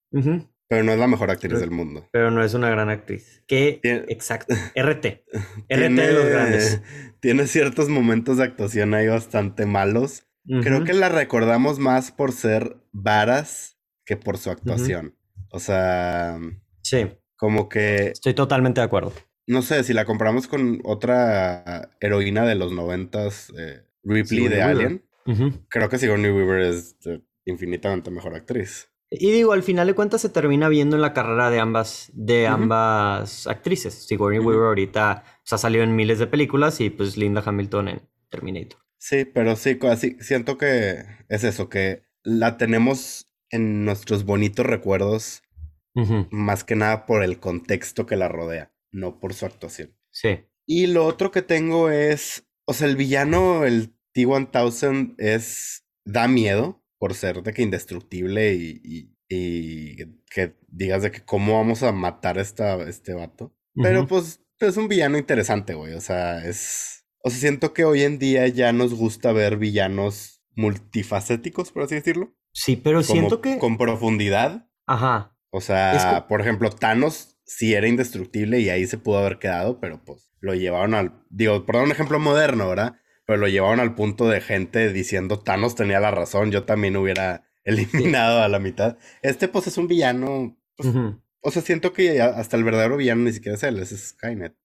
[0.69, 2.09] Pero no es la mejor actriz del mundo.
[2.13, 3.45] Pero no es una gran actriz.
[3.47, 3.81] ¿Qué?
[3.83, 4.55] Exacto.
[4.77, 5.25] RT.
[5.69, 6.83] RT de los grandes.
[7.21, 10.27] Tiene ciertos momentos de actuación ahí bastante malos.
[10.63, 15.17] Creo que la recordamos más por ser varas que por su actuación.
[15.51, 16.39] O sea.
[16.83, 17.09] Sí.
[17.37, 18.09] Como que.
[18.09, 19.13] Estoy totalmente de acuerdo.
[19.47, 25.05] No sé, si la comparamos con otra heroína de los noventas, eh, Ripley de Alien,
[25.69, 28.89] creo que Sigourney Weaver es eh, infinitamente mejor actriz.
[29.09, 32.49] Y digo, al final de cuentas se termina viendo en la carrera de ambas, de
[32.49, 33.95] ambas actrices.
[33.95, 38.03] Sigourney Weaver ahorita pues, ha salido en miles de películas y pues Linda Hamilton en
[38.31, 38.81] Terminator.
[38.99, 45.43] Sí, pero sí, así siento que es eso, que la tenemos en nuestros bonitos recuerdos,
[46.31, 49.97] más que nada por el contexto que la rodea, no por su actuación.
[50.11, 50.41] Sí.
[50.67, 56.83] Y lo otro que tengo es, o sea, el villano, el T-1000 es, da miedo,
[56.99, 59.97] por ser de que indestructible y, y,
[60.31, 63.55] que digas de que cómo vamos a matar a esta, este vato.
[63.75, 65.93] Pero pues es un villano interesante, güey.
[65.95, 67.05] O sea, es...
[67.23, 71.97] O sea, siento que hoy en día ya nos gusta ver villanos multifacéticos, por así
[71.97, 72.35] decirlo.
[72.53, 73.59] Sí, pero siento que...
[73.59, 74.71] Con profundidad.
[74.87, 75.37] Ajá.
[75.51, 80.05] O sea, por ejemplo, Thanos sí era indestructible y ahí se pudo haber quedado, pero
[80.05, 81.25] pues lo llevaron al...
[81.31, 82.97] Digo, por dar un ejemplo moderno, ¿verdad?
[83.27, 87.45] pero lo llevaron al punto de gente diciendo Thanos tenía la razón, yo también hubiera
[87.65, 88.97] eliminado a la mitad.
[89.23, 90.95] Este pues es un villano, pues,
[91.41, 94.57] o sea, siento que hasta el verdadero villano ni siquiera es él, es Skynet.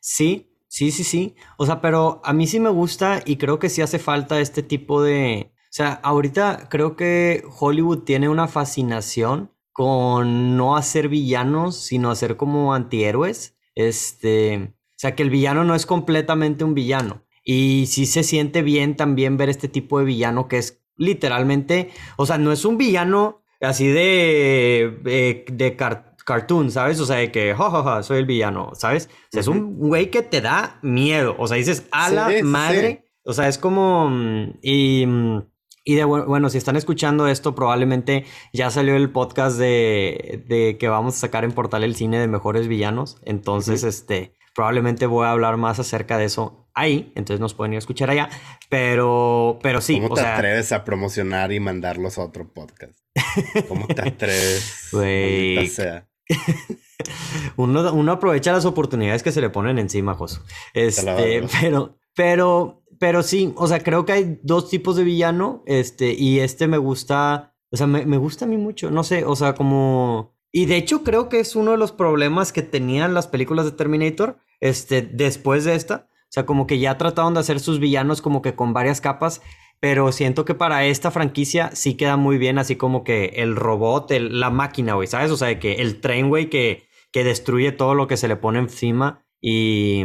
[0.00, 1.34] Sí, sí, sí, sí.
[1.58, 4.62] O sea, pero a mí sí me gusta y creo que sí hace falta este
[4.62, 5.52] tipo de...
[5.52, 12.36] O sea, ahorita creo que Hollywood tiene una fascinación con no hacer villanos, sino hacer
[12.36, 13.56] como antihéroes.
[13.74, 17.24] Este, o sea, que el villano no es completamente un villano.
[17.42, 22.24] Y sí se siente bien también ver este tipo de villano que es literalmente, o
[22.24, 25.76] sea, no es un villano así de, eh, de,
[26.24, 27.00] cartoon, ¿sabes?
[27.00, 29.10] O sea, de que, jajaja, soy el villano, ¿sabes?
[29.12, 33.10] O sea, es un güey que te da miedo, o sea, dices, a la madre,
[33.24, 35.06] o sea, es como, mm, y...
[35.84, 40.88] Y de bueno, si están escuchando esto, probablemente ya salió el podcast de, de que
[40.88, 43.18] vamos a sacar en Portal el cine de mejores villanos.
[43.24, 47.76] Entonces, este, probablemente voy a hablar más acerca de eso ahí, entonces nos pueden ir
[47.76, 48.28] a escuchar allá,
[48.68, 50.00] pero, pero sí.
[50.00, 52.98] ¿Cómo te atreves a promocionar y mandarlos a otro podcast?
[53.68, 54.90] ¿Cómo te atreves?
[55.70, 56.08] Sea.
[57.56, 60.40] uno, uno, aprovecha las oportunidades que se le ponen encima, Josu.
[60.72, 66.14] Este, pero, pero pero sí, o sea, creo que hay dos tipos de villano, este,
[66.14, 69.36] y este me gusta, o sea, me, me gusta a mí mucho, no sé, o
[69.36, 70.34] sea, como...
[70.52, 73.72] Y de hecho creo que es uno de los problemas que tenían las películas de
[73.72, 76.08] Terminator, este, después de esta.
[76.10, 79.42] O sea, como que ya trataron de hacer sus villanos como que con varias capas,
[79.80, 84.10] pero siento que para esta franquicia sí queda muy bien, así como que el robot,
[84.10, 85.30] la máquina, güey, ¿sabes?
[85.30, 88.60] O sea, que el tren, güey, que, que destruye todo lo que se le pone
[88.60, 90.04] encima y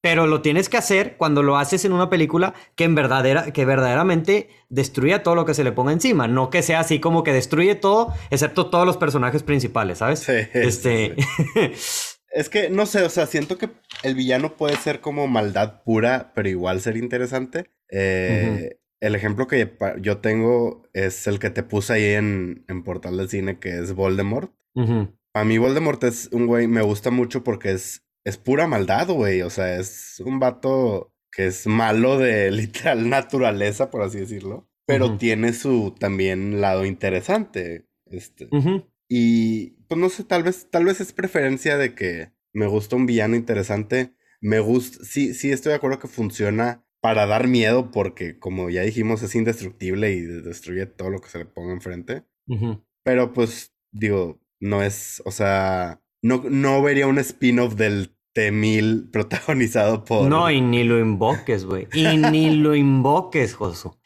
[0.00, 3.64] pero lo tienes que hacer cuando lo haces en una película que en verdadera, que
[3.64, 7.32] verdaderamente destruya todo lo que se le ponga encima, no que sea así como que
[7.32, 10.20] destruye todo, excepto todos los personajes principales, ¿sabes?
[10.20, 10.32] Sí.
[10.54, 11.16] Este.
[12.32, 13.68] es que no sé, o sea, siento que
[14.02, 17.70] el villano puede ser como maldad pura, pero igual ser interesante.
[17.90, 23.16] Eh, el ejemplo que yo tengo es el que te puse ahí en, en Portal
[23.16, 24.52] del Cine, que es Voldemort.
[25.34, 29.42] A mí Voldemort es un güey, me gusta mucho porque es es pura maldad, güey.
[29.42, 34.68] O sea, es un vato que es malo de literal naturaleza, por así decirlo.
[34.86, 37.86] Pero tiene su también lado interesante.
[38.06, 38.48] Este.
[39.08, 43.06] Y pues no sé, tal vez, tal vez es preferencia de que me gusta un
[43.06, 44.14] villano interesante.
[44.40, 48.82] Me gusta, sí, sí estoy de acuerdo que funciona para dar miedo, porque como ya
[48.82, 52.24] dijimos, es indestructible y destruye todo lo que se le ponga enfrente.
[53.04, 60.04] Pero pues, digo, no es, o sea, no, no vería un spin-off del T-1000 protagonizado
[60.04, 60.28] por.
[60.28, 61.88] No, y ni lo invoques, güey.
[61.92, 63.96] Y ni lo invoques, Josu.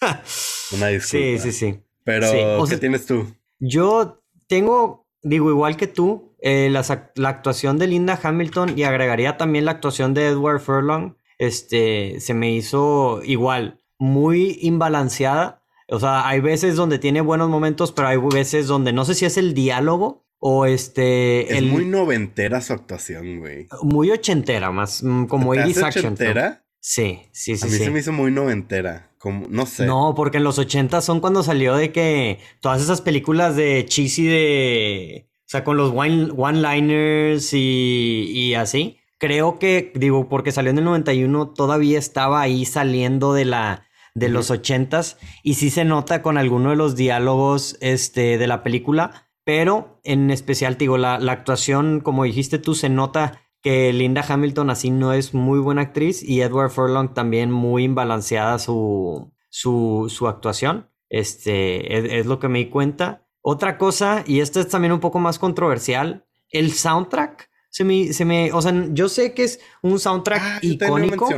[0.72, 1.26] Una disculpa.
[1.26, 1.80] Sí, sí, sí.
[2.04, 3.26] Pero, ¿qué tienes tú?
[3.58, 6.80] Yo tengo, digo, igual que tú, eh, la,
[7.28, 11.16] actuación de Linda Hamilton y agregaría también la actuación de Edward Furlong.
[11.38, 15.62] Este, se me hizo igual, muy imbalanceada.
[15.88, 19.24] O sea, hay veces donde tiene buenos momentos, pero hay veces donde no sé si
[19.24, 21.56] es el diálogo o este.
[21.56, 23.68] Es muy noventera su actuación, güey.
[23.82, 26.06] Muy ochentera, más mm, como Iris Action.
[26.06, 26.64] ochentera?
[26.80, 27.66] Sí, sí, sí.
[27.66, 29.10] A mí se me hizo muy noventera.
[29.18, 29.86] Como, no sé.
[29.86, 34.26] No, porque en los ochentas son cuando salió de que todas esas películas de cheesy
[34.26, 35.28] de.
[35.40, 38.98] O sea, con los one-liners y, y así.
[39.18, 44.30] Creo que, digo, porque salió en el 91, todavía estaba ahí saliendo de la de
[44.30, 49.25] los ochentas y sí se nota con alguno de los diálogos este, de la película
[49.46, 54.90] pero en especial, digo, la, actuación, como dijiste tú, se nota que Linda Hamilton así
[54.90, 60.90] no es muy buena actriz y Edward Furlong también muy imbalanceada su, su, actuación.
[61.08, 63.24] Este, es, lo que me di cuenta.
[63.40, 67.48] Otra cosa, y esto es también un poco más controversial, el soundtrack.
[67.70, 71.28] Se me, se me, o sea, yo sé que es un soundtrack ah, icónico.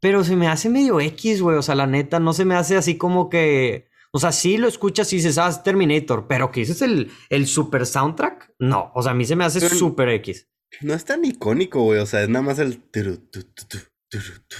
[0.00, 1.56] Pero se me hace medio X, güey.
[1.56, 3.85] O sea, la neta, no se me hace así como que
[4.16, 7.84] o sea, sí lo escuchas y dices, ah, Terminator, pero que dices el, el super
[7.84, 8.90] soundtrack, no.
[8.94, 10.48] O sea, a mí se me hace super X.
[10.80, 12.00] No es tan icónico, güey.
[12.00, 12.82] O sea, es nada más el.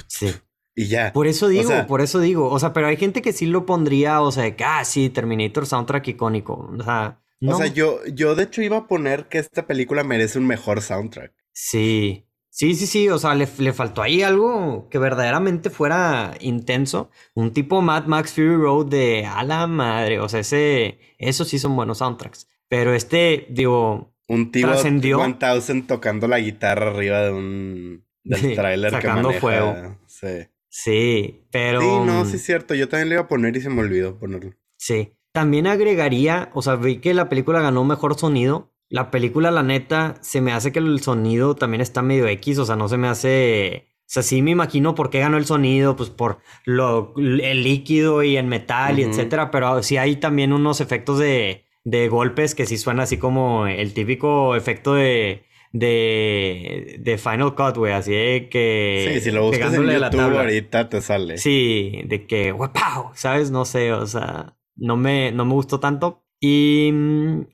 [0.08, 0.30] Sí.
[0.74, 1.10] Y ya.
[1.14, 2.50] Por eso digo, por eso digo.
[2.50, 5.64] O sea, pero hay gente que sí lo pondría, o sea, que, ah, sí, Terminator
[5.64, 6.70] soundtrack icónico.
[6.78, 7.54] O sea, no.
[7.54, 10.82] O sea, yo, yo de hecho iba a poner que esta película merece un mejor
[10.82, 11.32] soundtrack.
[11.54, 12.25] Sí.
[12.56, 17.10] Sí, sí, sí, o sea, le, faltó ahí algo que verdaderamente fuera intenso.
[17.34, 21.58] Un tipo Mad Max Fury Road de a la madre, o sea, ese, esos sí
[21.58, 22.48] son buenos soundtracks.
[22.66, 25.18] Pero este, digo, un tipo trascendió.
[25.18, 29.98] 1000 tocando la guitarra arriba de un del trailer sacando que fuego.
[30.06, 30.48] Sí.
[30.70, 31.82] Sí, pero.
[31.82, 32.74] Sí, no, sí es cierto.
[32.74, 34.54] Yo también le iba a poner y se me olvidó ponerlo.
[34.78, 35.12] Sí.
[35.32, 40.14] También agregaría, o sea, vi que la película ganó mejor sonido, la película, la neta,
[40.20, 43.08] se me hace que el sonido también está medio X, o sea, no se me
[43.08, 43.88] hace...
[44.02, 48.22] O sea, sí me imagino por qué ganó el sonido, pues por lo, el líquido
[48.22, 52.66] y el metal y etcétera, pero sí hay también unos efectos de, de golpes que
[52.66, 58.48] sí suenan así como el típico efecto de, de, de Final Cut, güey, así de
[58.48, 59.10] que...
[59.14, 61.38] Sí, si lo buscas en YouTube ahorita te sale.
[61.38, 62.70] Sí, de que, wow,
[63.14, 63.50] ¿sabes?
[63.50, 66.24] No sé, o sea, no me, no me gustó tanto.
[66.38, 67.46] Y mm,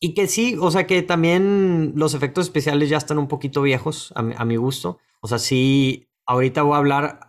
[0.00, 4.12] y que sí, o sea que también los efectos especiales ya están un poquito viejos
[4.16, 4.98] a mi, gusto.
[5.20, 7.20] O sea, sí, ahorita voy a hablar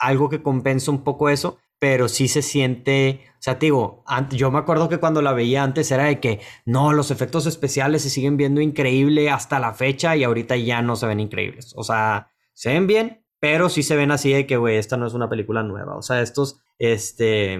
[0.00, 4.50] algo que compensa un poco eso, pero sí se siente, o sea, te digo, yo
[4.50, 8.10] me acuerdo que cuando la veía antes era de que no, los efectos especiales se
[8.10, 11.74] siguen viendo increíble hasta la fecha y ahorita ya no se ven increíbles.
[11.76, 15.06] O sea, se ven bien, pero sí se ven así de que, güey, esta no
[15.06, 15.94] es una película nueva.
[15.96, 17.58] O sea, estos, este,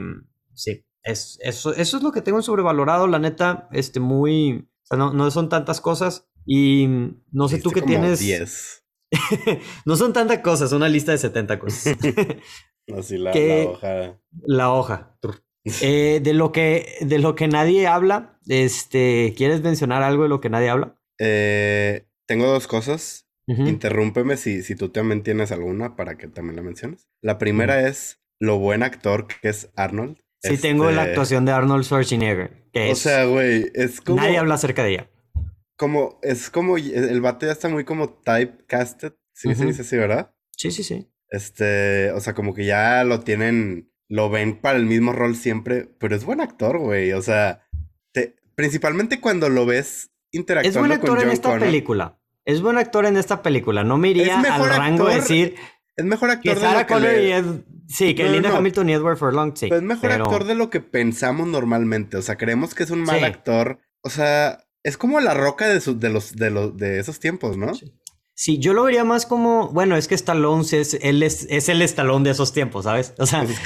[0.55, 4.99] sí, es, eso, eso es lo que tengo sobrevalorado, la neta, este, muy, o sea,
[4.99, 6.89] no, no son tantas cosas y
[7.31, 8.21] no sé tú qué tienes.
[8.21, 8.85] 10.
[9.85, 11.97] no son tantas cosas, una lista de 70 cosas.
[12.97, 14.21] Así la, la hoja.
[14.47, 15.19] La hoja.
[15.81, 20.41] Eh, de, lo que, de lo que nadie habla, este, ¿quieres mencionar algo de lo
[20.41, 20.99] que nadie habla?
[21.19, 23.29] Eh, tengo dos cosas.
[23.47, 27.09] interrúmpeme si, si tú también tienes alguna para que también la menciones.
[27.23, 30.24] La primera es lo buen actor que es Arnold.
[30.51, 32.69] Sí, tengo la este actuación de Arnold Schwarzenegger.
[32.73, 34.21] Que o sea, güey, es como.
[34.21, 35.11] Nadie habla acerca de ella.
[35.77, 39.15] Como, es como, el vato ya está muy como typecasted.
[39.33, 40.33] Sí, se dice así, ¿verdad?
[40.57, 41.11] Sí, sí, sí.
[41.31, 45.89] Este, o sea, como que ya lo tienen, lo ven para el mismo rol siempre,
[45.99, 47.13] pero es buen actor, güey.
[47.13, 47.67] O sea,
[48.13, 52.21] te, principalmente cuando lo ves interactuando con Es buen actor en esta película.
[52.45, 53.83] Es buen actor en esta película.
[53.83, 55.57] No me iría al rango de decir
[55.97, 57.55] es mejor actor que de lo que
[57.89, 59.67] Sí, que Linda Hamilton y Edward Furlong, sí.
[59.69, 62.17] Pero es mejor actor de lo que pensamos normalmente.
[62.17, 63.81] O sea, creemos que es un mal actor.
[64.03, 67.73] O sea, es como la roca de, de, los, de, los, de esos tiempos, ¿no?
[68.35, 68.59] Sí.
[68.59, 72.25] yo lo vería más como, bueno, es que Stallone es, él es, es el Stallone
[72.25, 73.15] de esos tiempos, ¿sabes?
[73.19, 73.59] O sea, pues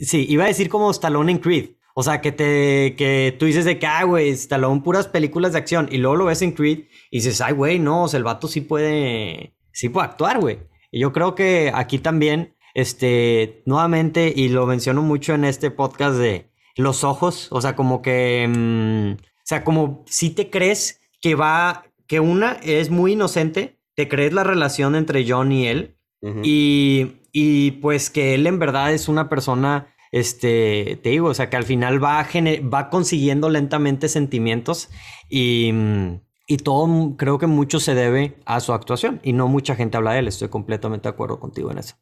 [0.00, 1.70] sí, iba a decir como Stallone en Creed.
[1.98, 5.58] O sea, que te, que tú dices de que, ah, güey, Stallone puras películas de
[5.58, 8.24] acción y luego lo ves en Creed y dices, ay, güey, no, o sea, el
[8.24, 10.58] vato sí puede, sí puede actuar, güey.
[10.90, 16.18] Y yo creo que aquí también, este, nuevamente, y lo menciono mucho en este podcast
[16.18, 21.34] de los ojos, o sea, como que, mm, o sea, como si te crees que
[21.34, 25.96] va, que una es muy inocente, te crees la relación entre John y él,
[26.42, 31.48] y, y pues que él en verdad es una persona este, te digo, o sea,
[31.48, 32.26] que al final va,
[32.74, 34.90] va consiguiendo lentamente sentimientos
[35.30, 39.76] y, mm, y todo creo que mucho se debe a su actuación y no mucha
[39.76, 40.28] gente habla de él.
[40.28, 41.96] Estoy completamente de acuerdo contigo en eso.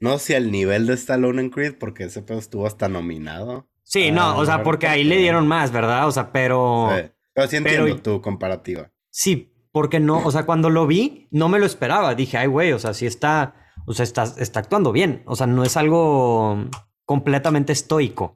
[0.00, 3.68] No si al nivel de Stallone en Creed, porque ese pedo estuvo hasta nominado.
[3.84, 6.08] Sí, no, o sea, porque ahí le dieron más, ¿verdad?
[6.08, 6.88] O sea, pero.
[7.32, 8.90] Pero sí entiendo tu comparativa.
[9.10, 12.14] Sí, porque no, o sea, cuando lo vi, no me lo esperaba.
[12.14, 13.54] Dije, ay, güey, o sea, sí está,
[13.86, 15.22] o sea, está, está actuando bien.
[15.26, 16.68] O sea, no es algo
[17.04, 18.32] completamente estoico.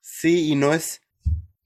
[0.00, 1.02] Sí, y no es.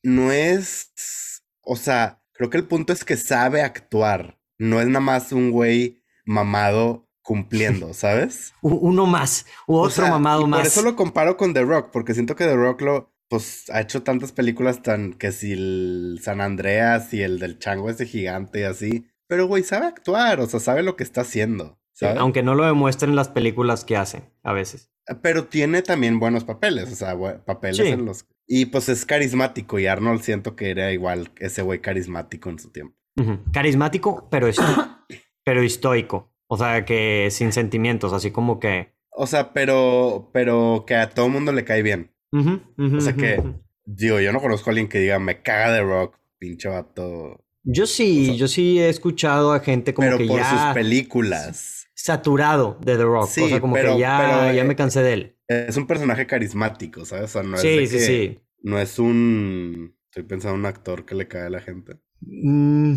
[0.03, 1.43] No es.
[1.61, 4.39] O sea, Creo que el punto es que sabe actuar.
[4.59, 8.55] No es nada más un güey mamado cumpliendo, ¿sabes?
[8.62, 10.61] Uno más, u otro mamado más.
[10.61, 13.81] Por eso lo comparo con The Rock, porque siento que The Rock lo, pues, ha
[13.81, 18.61] hecho tantas películas tan que si el San Andreas y el del chango ese gigante
[18.61, 19.07] y así.
[19.27, 21.81] Pero, güey, sabe actuar, o sea, sabe lo que está haciendo.
[22.17, 24.93] aunque no lo demuestren en las películas que hace, a veces.
[25.21, 29.87] Pero tiene también buenos papeles, o sea, papeles en los y pues es carismático y
[29.87, 32.97] Arnold siento que era igual ese güey carismático en su tiempo.
[33.53, 34.49] Carismático, pero,
[35.45, 36.33] pero estoico.
[36.49, 38.93] O sea, que sin sentimientos, así como que...
[39.11, 42.13] O sea, pero, pero que a todo mundo le cae bien.
[42.33, 43.43] o sea que,
[43.85, 47.43] digo, yo no conozco a alguien que diga, me caga de rock, pinche vato.
[47.63, 51.89] Yo sí, yo sí he escuchado a gente como pero que por sus películas.
[51.95, 53.29] Saturado de The Rock.
[53.29, 56.27] Sí, o sea, como que ya, ya me eh, cansé de él es un personaje
[56.27, 57.25] carismático, ¿sabes?
[57.25, 58.41] O sea, no es sí, sí, sí.
[58.63, 59.95] No es un.
[60.07, 62.01] Estoy pensando en un actor que le cae a la gente.
[62.21, 62.95] Mm,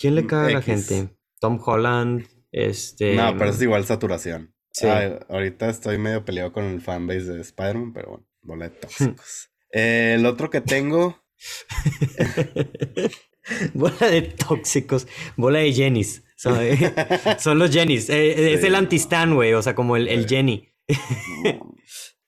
[0.00, 1.10] ¿Quién le cae a la gente?
[1.38, 2.26] Tom Holland.
[2.52, 3.14] Este.
[3.14, 4.54] No, pero es igual saturación.
[4.70, 4.86] Sí.
[5.28, 9.50] ahorita estoy medio peleado con el fanbase de Spider-Man, pero bueno, bola de tóxicos.
[9.70, 11.20] el otro que tengo.
[13.74, 15.08] bola de tóxicos.
[15.36, 16.24] Bola de Jennys.
[16.36, 16.58] Son,
[17.58, 18.10] los Jennys.
[18.10, 19.54] Eh, es el anti-stan, güey.
[19.54, 20.68] O sea, como el, el Jenny.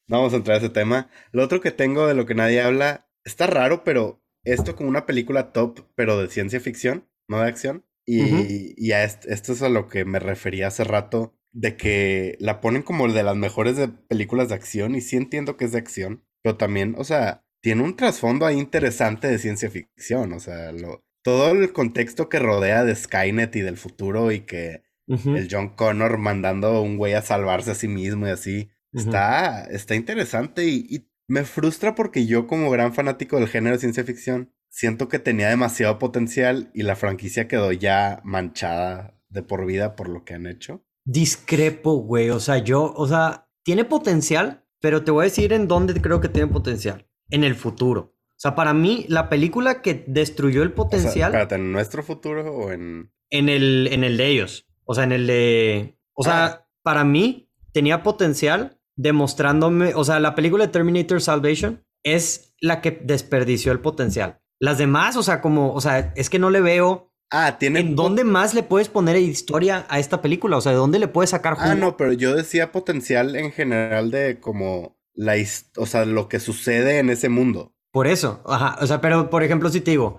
[0.07, 1.11] Vamos a entrar a ese tema.
[1.33, 5.07] Lo otro que tengo de lo que nadie habla, está raro, pero esto como una
[5.07, 7.87] película top, pero de ciencia ficción, no de acción.
[8.07, 12.83] Y, a esto, es a lo que me refería hace rato, de que la ponen
[12.83, 16.25] como de las mejores de películas de acción, y sí entiendo que es de acción,
[16.43, 21.05] pero también, o sea, tiene un trasfondo ahí interesante de ciencia ficción, o sea, lo,
[21.25, 26.19] todo el contexto que rodea de Skynet y del futuro y que el John Connor
[26.19, 28.71] mandando a un güey a salvarse a sí mismo y así.
[28.93, 34.05] Está, está interesante y, me frustra porque yo como gran fanático del género de ciencia
[34.05, 39.95] ficción, siento que tenía demasiado potencial y la franquicia quedó ya manchada de por vida
[39.95, 40.85] por lo que han hecho.
[41.05, 42.31] Discrepo, güey.
[42.31, 46.21] O sea, yo, o sea, tiene potencial, pero te voy a decir en dónde creo
[46.21, 47.07] que tiene potencial.
[47.31, 48.17] En el futuro.
[48.31, 51.31] O sea, para mí, la película que destruyó el potencial.
[51.31, 53.13] espérate, ¿en nuestro futuro o en.?
[53.31, 54.67] En el, en el de ellos.
[54.85, 55.99] O sea, en el de.
[56.15, 56.69] O sea, ah.
[56.83, 59.95] para mí tenía potencial demostrándome.
[59.95, 64.41] O sea, la película de Terminator Salvation es la que desperdició el potencial.
[64.65, 65.75] Las demás, o sea, como.
[65.75, 67.13] O sea, es que no le veo.
[67.31, 67.81] Ah, tiene.
[67.81, 70.57] ¿En dónde más le puedes poner historia a esta película?
[70.57, 71.69] O sea, ¿de dónde le puedes sacar jugo?
[71.69, 75.35] Ah, no, pero yo decía potencial en general de como la.
[75.77, 77.75] O sea, lo que sucede en ese mundo.
[77.93, 78.79] Por eso, ajá.
[78.81, 80.19] O sea, pero por ejemplo, si te digo,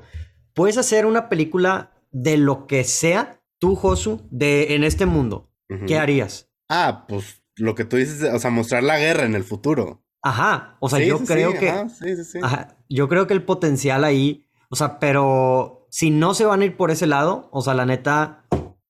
[0.53, 5.49] puedes hacer una película de lo que sea tú, Josu, de en este mundo,
[5.87, 6.51] ¿qué harías?
[6.69, 10.04] Ah, pues lo que tú dices, o sea, mostrar la guerra en el futuro.
[10.25, 11.69] Ajá, o sea, yo creo que...
[12.41, 16.65] Ajá, yo creo que el potencial ahí, o sea, pero si no se van a
[16.65, 18.43] ir por ese lado, o sea, la neta,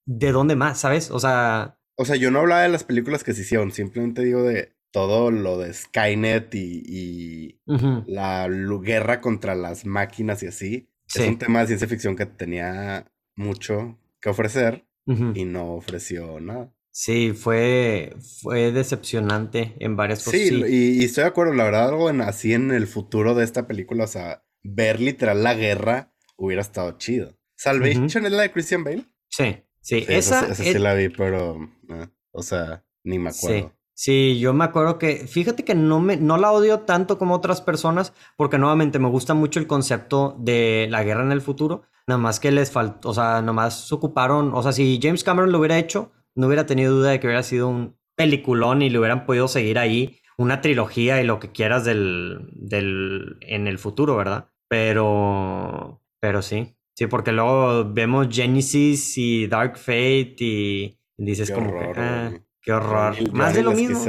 [0.06, 1.12] ¿de dónde más, sabes?
[1.12, 1.78] O sea...
[1.98, 5.30] O sea, yo no hablaba de las películas que se hicieron, simplemente digo de todo
[5.30, 7.60] lo de Skynet y,
[8.08, 8.48] la
[8.82, 10.90] guerra contra las máquinas y así.
[11.14, 16.74] Es un tema de ciencia ficción que tenía mucho que ofrecer y no ofreció nada.
[16.98, 20.40] Sí, fue, fue decepcionante en varias cosas.
[20.40, 23.68] Sí, Y, estoy de acuerdo, la verdad, algo en, así en el futuro de esta
[23.68, 27.38] película, o sea, ver literal la guerra hubiera estado chido.
[27.58, 29.04] ¿Salvation es la de Christian Bale?
[29.28, 33.74] Sí, sí, esa, esa, sí la vi, pero, eh, o sea, ni me acuerdo.
[33.94, 34.40] Sí.
[34.40, 38.14] yo me acuerdo que, fíjate que no, me, no la odio tanto como otras personas,
[38.38, 42.40] porque nuevamente me gusta mucho el concepto de la guerra en el futuro, nada más
[42.40, 45.78] que les faltó, o sea, nada más ocuparon, o sea, si James Cameron lo hubiera
[45.78, 49.48] hecho, no hubiera tenido duda de que hubiera sido un peliculón y le hubieran podido
[49.48, 54.50] seguir ahí una trilogía y lo que quieras del, del en el futuro, ¿verdad?
[54.68, 61.92] Pero, pero sí, sí, porque luego vemos Genesis y Dark Fate y dices como que,
[61.96, 63.16] ah, qué horror.
[63.32, 64.04] Más de lo mismo.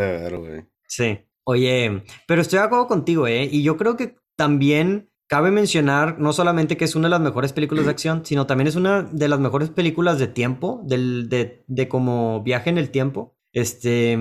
[0.88, 1.20] sí.
[1.48, 3.48] Oye, pero estoy de acuerdo contigo, ¿eh?
[3.48, 7.52] Y yo creo que también Cabe mencionar no solamente que es una de las mejores
[7.52, 11.64] películas de acción, sino también es una de las mejores películas de tiempo, del, de,
[11.66, 13.36] de como viaje en el tiempo.
[13.52, 14.16] Este,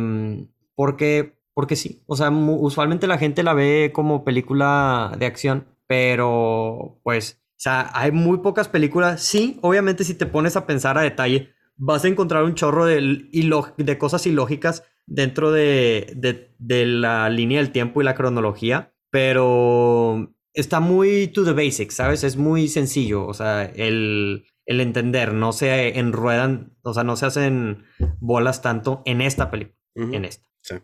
[0.75, 6.99] porque, porque sí, o sea, usualmente la gente la ve como película de acción, pero
[7.03, 9.21] pues, o sea, hay muy pocas películas.
[9.21, 13.29] Sí, obviamente si te pones a pensar a detalle, vas a encontrar un chorro de,
[13.77, 20.34] de cosas ilógicas dentro de, de, de la línea del tiempo y la cronología, pero
[20.55, 22.23] está muy to the basics, ¿sabes?
[22.23, 27.27] Es muy sencillo, o sea, el, el entender, no se enruedan, o sea, no se
[27.27, 27.85] hacen
[28.19, 30.47] bolas tanto en esta película, en esta.
[30.61, 30.75] Sí.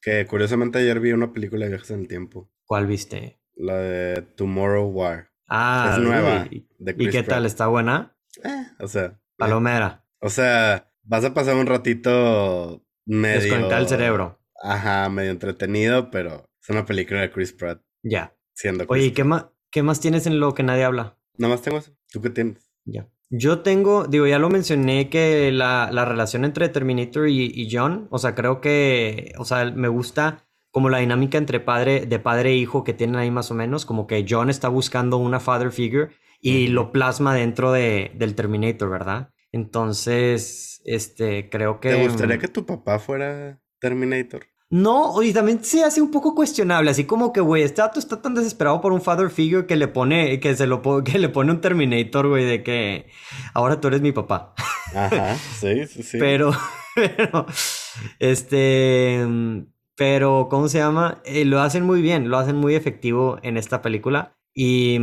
[0.00, 2.50] Que curiosamente ayer vi una película de viajes en el tiempo.
[2.64, 3.40] ¿Cuál viste?
[3.54, 5.30] La de Tomorrow War.
[5.48, 6.46] Ah, es nueva.
[6.50, 6.66] ¿Y,
[7.10, 7.46] qué tal?
[7.46, 8.16] ¿Está buena?
[8.44, 9.20] Eh, o sea.
[9.36, 10.04] Palomera.
[10.20, 13.40] O sea, vas a pasar un ratito medio.
[13.40, 14.40] Desconectar el cerebro.
[14.62, 17.82] Ajá, medio entretenido, pero es una película de Chris Pratt.
[18.02, 18.35] Ya.
[18.88, 21.18] Oye, ¿qué más, ¿qué más tienes en lo que nadie habla?
[21.36, 21.92] Nada más tengo eso.
[22.10, 22.70] ¿Tú qué tienes?
[22.84, 23.08] Ya.
[23.28, 28.18] Yo tengo, digo, ya lo mencioné que la, la relación entre Terminator y, John, o
[28.18, 32.56] sea, creo que, o sea, me gusta como la dinámica entre padre, de padre e
[32.56, 36.10] hijo que tienen ahí más o menos, como que John está buscando una father figure
[36.40, 39.30] y lo plasma dentro de, del Terminator, ¿verdad?
[39.52, 41.90] Entonces, este, creo que...
[41.90, 44.46] ¿Te gustaría que tu papá fuera Terminator?
[44.68, 48.20] No, y también se hace un poco cuestionable, así como que, güey, este dato está
[48.20, 51.52] tan desesperado por un father figure que le pone, que se lo que le pone
[51.52, 53.06] un Terminator, güey, de que
[53.54, 54.54] ahora tú eres mi papá.
[54.94, 56.18] Ajá, sí, sí, sí.
[56.18, 56.50] Pero,
[56.96, 57.46] pero,
[58.18, 59.24] este,
[59.94, 61.22] pero, ¿cómo se llama?
[61.24, 64.98] Eh, lo hacen muy bien, lo hacen muy efectivo en esta película y,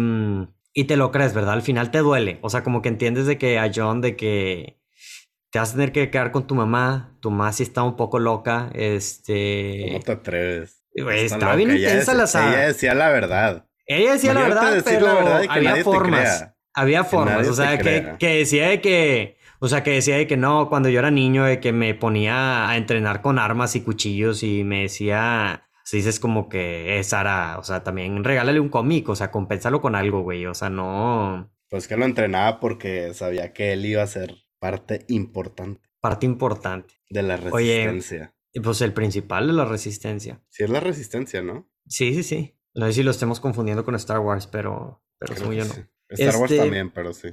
[0.74, 1.54] y te lo crees, ¿verdad?
[1.54, 4.83] Al final te duele, o sea, como que entiendes de que a John, de que
[5.54, 7.16] te vas a tener que quedar con tu mamá.
[7.20, 8.72] Tu mamá sí está un poco loca.
[8.74, 9.86] Este.
[9.86, 10.84] ¿Cómo te atreves?
[10.96, 12.56] está, bien intensa la saga.
[12.56, 13.68] Ella decía la verdad.
[13.86, 15.08] Ella decía la verdad, pero
[15.52, 16.50] había formas.
[16.74, 17.48] Había formas.
[17.48, 19.38] O sea, que, que, decía de que.
[19.60, 22.68] O sea, que decía de que no, cuando yo era niño, de que me ponía
[22.68, 25.70] a entrenar con armas y cuchillos y me decía.
[25.84, 29.82] Si dices como que es Sara, o sea, también regálale un cómic, o sea, compénsalo
[29.82, 30.48] con algo, güey.
[30.48, 31.54] O sea, no.
[31.70, 35.82] Pues que lo entrenaba porque sabía que él iba a ser Parte importante.
[36.00, 36.94] Parte importante.
[37.10, 38.34] De la resistencia.
[38.54, 40.42] Oye, pues el principal de la resistencia.
[40.48, 41.70] Sí, es la resistencia, ¿no?
[41.86, 42.56] Sí, sí, sí.
[42.74, 45.74] No sé si lo estemos confundiendo con Star Wars, pero, pero según yo no.
[46.08, 47.28] Star Wars este, también, pero sí.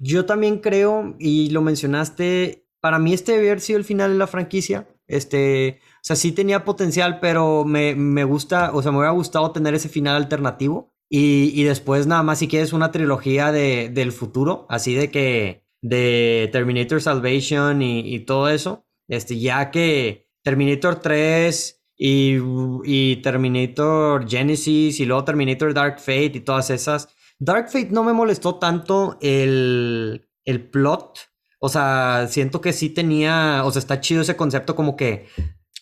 [0.00, 4.18] Yo también creo, y lo mencionaste, para mí este debe haber sido el final de
[4.18, 4.88] la franquicia.
[5.06, 9.52] Este, o sea, sí tenía potencial, pero me, me gusta, o sea, me hubiera gustado
[9.52, 10.92] tener ese final alternativo.
[11.08, 15.65] Y, y después nada más si quieres una trilogía de, del futuro, así de que
[15.88, 18.86] de Terminator Salvation y, todo eso.
[19.08, 26.70] Este, ya que Terminator 3 y, Terminator Genesis y luego Terminator Dark Fate y todas
[26.70, 27.08] esas.
[27.38, 31.20] Dark Fate no me molestó tanto el, el plot.
[31.60, 35.28] O sea, siento que sí tenía, o sea, está chido ese concepto como que...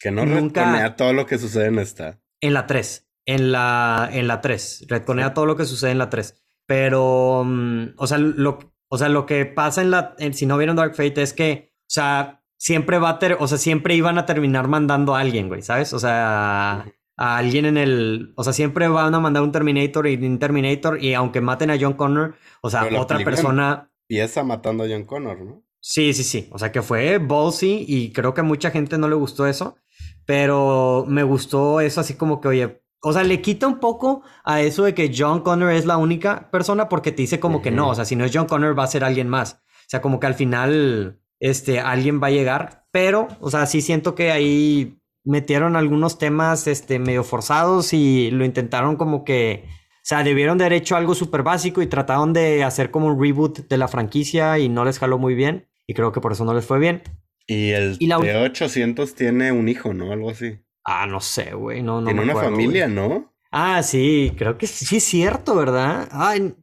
[0.00, 0.94] Que no nunca...
[0.96, 2.20] todo lo que sucede en esta.
[2.42, 3.08] En la 3.
[3.24, 4.84] En la, en la 3.
[4.88, 6.42] Retconea todo lo que sucede en la 3.
[6.66, 10.14] Pero, mm, o sea, lo, o sea, lo que pasa en la.
[10.32, 13.58] si no vieron Dark Fate es que, o sea, siempre va a ter, o sea,
[13.58, 15.92] siempre iban a terminar mandando a alguien, güey, ¿sabes?
[15.92, 16.86] O sea,
[17.16, 18.32] a alguien en el.
[18.36, 21.76] O sea, siempre van a mandar un Terminator y un Terminator, y aunque maten a
[21.78, 23.90] John Connor, o sea, otra persona.
[24.08, 25.64] Empieza matando a John Connor, ¿no?
[25.80, 26.48] Sí, sí, sí.
[26.52, 29.76] O sea, que fue ballsy y creo que a mucha gente no le gustó eso.
[30.24, 34.62] Pero me gustó eso así como que, oye, o sea, le quita un poco a
[34.62, 37.90] eso de que John Connor es la única persona porque te dice como que no,
[37.90, 39.62] o sea, si no es John Connor va a ser alguien más.
[39.86, 44.14] sea, como que al final, este, alguien va a llegar, pero, o sea, sí siento
[44.14, 50.22] que ahí metieron algunos temas, este, medio forzados y lo intentaron como que, o sea,
[50.22, 53.76] debieron de haber hecho algo súper básico y trataron de hacer como un reboot de
[53.76, 55.68] la franquicia y no les jaló muy bien.
[55.86, 57.02] Y creo que por eso no les fue bien.
[57.46, 60.12] Y el de 800 tiene un hijo, ¿no?
[60.12, 60.63] Algo así.
[60.84, 61.82] Ah, no sé, güey.
[61.82, 63.32] No, no tiene una familia, ¿no?
[63.50, 66.08] Ah, sí, creo que sí es cierto, ¿verdad?
[66.10, 66.54] Ay,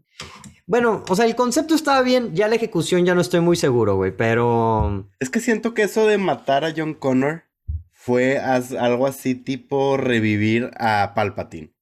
[0.72, 3.98] bueno, o sea, el concepto estaba bien, ya la ejecución ya no estoy muy seguro,
[3.98, 5.10] güey, pero...
[5.20, 7.44] Es que siento que eso de matar a John Connor
[7.92, 11.74] fue algo así tipo revivir a Palpatine.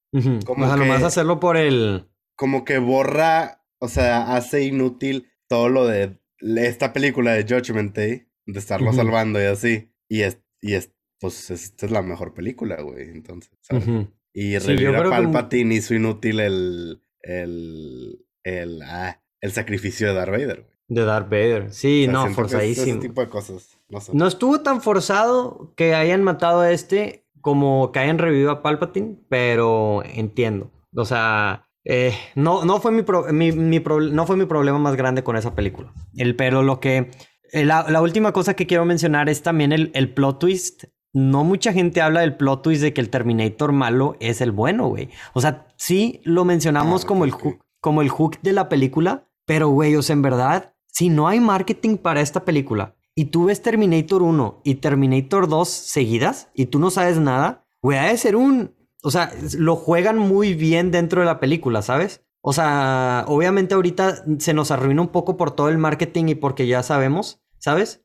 [0.44, 2.10] Como o sea, nomás hacerlo por el...
[2.36, 8.28] Como que borra, o sea, hace inútil todo lo de esta película de Judgment Day,
[8.48, 9.94] de estarlo salvando y así.
[10.08, 14.08] Y es, y es, pues esta es la mejor película, güey, entonces, ¿sabes?
[14.34, 20.62] Y revivir a Palpatine hizo inútil el, el, el, ah, el sacrificio de Darth Vader,
[20.62, 20.80] güey.
[20.88, 23.00] De Darth Vader, sí, no, forzadísimo.
[23.00, 24.12] Ese tipo de cosas, no sé.
[24.16, 29.18] No estuvo tan forzado que hayan matado a este como que hayan revivido a Palpatine,
[29.30, 30.72] pero entiendo.
[30.96, 35.56] O sea, eh, no, no, fue mi, no fue mi problema más grande con esa
[35.56, 35.94] película.
[36.16, 37.12] El, pero lo que.
[37.52, 40.84] Eh, la, última cosa que quiero mencionar es también el, el, plot twist.
[41.20, 44.88] No mucha gente habla del plot twist de que el Terminator malo es el bueno,
[44.88, 45.10] güey.
[45.34, 49.28] O sea, sí lo mencionamos ah, como, el hook, como el hook de la película,
[49.46, 53.46] pero, güey, o sea, en verdad, si no hay marketing para esta película y tú
[53.46, 58.18] ves Terminator 1 y Terminator 2 seguidas y tú no sabes nada, güey, ha de
[58.18, 62.26] ser un o sea, lo juegan muy bien dentro de la película, ¿sabes?
[62.42, 66.68] O sea, obviamente ahorita se nos arruina un poco por todo el marketing y porque
[66.68, 68.04] ya sabemos, ¿sabes?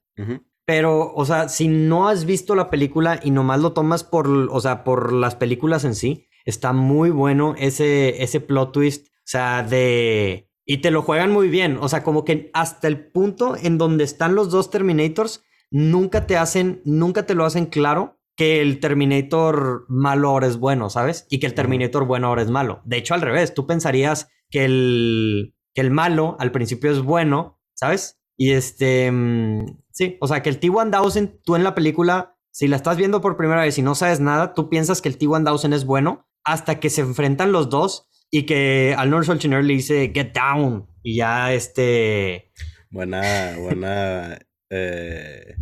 [0.67, 4.61] Pero, o sea, si no has visto la película y nomás lo tomas por, o
[4.61, 9.63] sea, por las películas en sí, está muy bueno ese, ese plot twist, o sea,
[9.63, 10.49] de...
[10.67, 14.05] Y te lo juegan muy bien, o sea, como que hasta el punto en donde
[14.05, 19.85] están los dos Terminators, nunca te hacen, nunca te lo hacen claro que el Terminator
[19.89, 21.27] malo ahora es bueno, ¿sabes?
[21.29, 22.81] Y que el Terminator bueno ahora es malo.
[22.85, 27.61] De hecho, al revés, tú pensarías que el, que el malo al principio es bueno,
[27.75, 28.21] ¿sabes?
[28.37, 32.77] Y este, mm, sí, o sea, que el T-1000, tú en la película, si la
[32.77, 35.85] estás viendo por primera vez y no sabes nada, tú piensas que el T-1000 es
[35.87, 40.33] bueno hasta que se enfrentan los dos y que al Arnold Schwarzenegger le dice, get
[40.35, 40.87] down.
[41.03, 42.53] Y ya este...
[42.91, 44.39] Buena, buena...
[44.71, 45.55] eh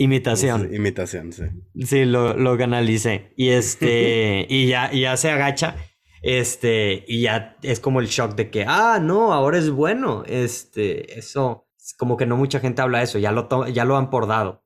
[0.00, 0.74] Imitación.
[0.74, 1.44] imitación, sí.
[1.84, 3.34] Sí, lo, lo canalicé.
[3.36, 5.76] Y este, y ya, ya se agacha.
[6.22, 10.24] Este, y ya es como el shock de que, ah, no, ahora es bueno.
[10.26, 14.10] Este, eso, como que no mucha gente habla de eso, ya lo, ya lo dan
[14.10, 14.64] por dado.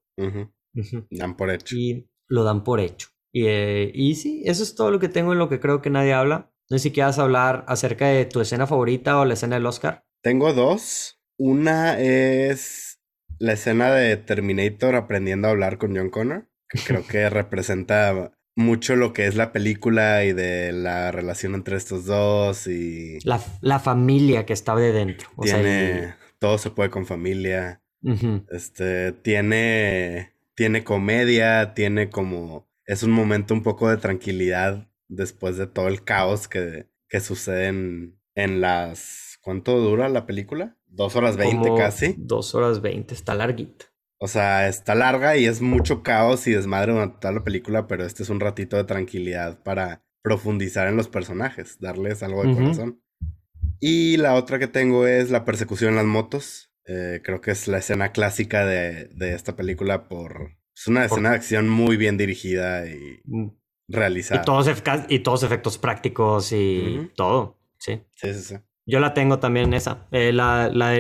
[1.11, 1.77] Dan por hecho.
[1.77, 3.09] Y lo dan por hecho.
[3.33, 5.91] Y, eh, y sí, eso es todo lo que tengo en lo que creo que
[5.91, 6.53] nadie habla.
[6.71, 10.05] No sé si quieras hablar acerca de tu escena favorita o la escena del Oscar.
[10.23, 11.21] Tengo dos.
[11.37, 13.01] Una es
[13.39, 18.97] la escena de Terminator aprendiendo a hablar con John Connor, que creo que representa mucho
[18.97, 23.19] lo que es la película y de la relación entre estos dos y...
[23.25, 25.29] La, familia que está de dentro.
[25.43, 26.15] tiene...
[26.45, 27.83] Todo se puede con familia.
[28.51, 30.35] Este, tiene...
[30.55, 32.69] Tiene comedia, tiene como...
[32.85, 37.69] Es un momento un poco de tranquilidad después de todo el caos que, que sucede
[37.69, 39.39] en, en las...
[39.41, 40.77] ¿Cuánto dura la película?
[40.87, 42.15] Dos horas veinte casi.
[42.19, 43.87] Dos horas veinte, está larguita.
[44.19, 48.05] O sea, está larga y es mucho caos y desmadre durante toda la película, pero
[48.05, 53.03] este es un ratito de tranquilidad para profundizar en los personajes, darles algo de corazón.
[53.87, 56.73] Y la otra que tengo es la persecución en las motos.
[56.87, 60.53] Eh, creo que es la escena clásica de, esta película por...
[60.75, 63.51] Es una escena de acción muy bien dirigida y mm.
[63.89, 64.41] realizada.
[64.41, 64.71] Y todos,
[65.11, 68.01] y todos efectos prácticos y todo, sí.
[68.17, 68.55] Sí, sí, sí.
[68.87, 70.97] Yo la tengo también esa, eh, la, la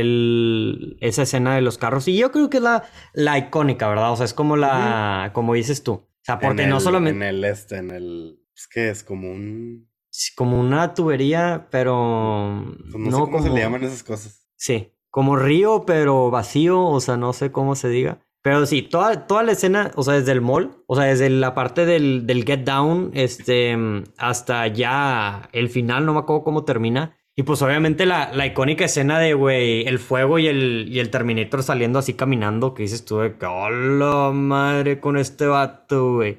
[1.01, 2.07] esa escena de los carros.
[2.07, 4.13] Y yo creo que es la, la icónica, ¿verdad?
[4.13, 5.93] O sea, es como la, como dices tú.
[5.93, 7.17] O sea, porque no solamente...
[7.17, 8.41] En el este, en el...
[8.55, 9.89] Es que es como un...
[10.37, 12.65] Como una tubería, pero...
[12.91, 14.47] Pues no, sé cómo se le llaman esas cosas.
[14.57, 18.21] Sí, como río, pero vacío, o sea, no sé cómo se diga.
[18.43, 21.55] Pero sí, toda, toda la escena, o sea, desde el mall, o sea, desde la
[21.55, 23.77] parte del, del get down, este,
[24.19, 28.85] hasta ya el final, no me acuerdo cómo termina y pues obviamente la, la icónica
[28.85, 33.05] escena de, güey, el fuego y el, y el Terminator saliendo así caminando, que dices
[33.05, 36.39] tú de que, hola madre con este vato, güey.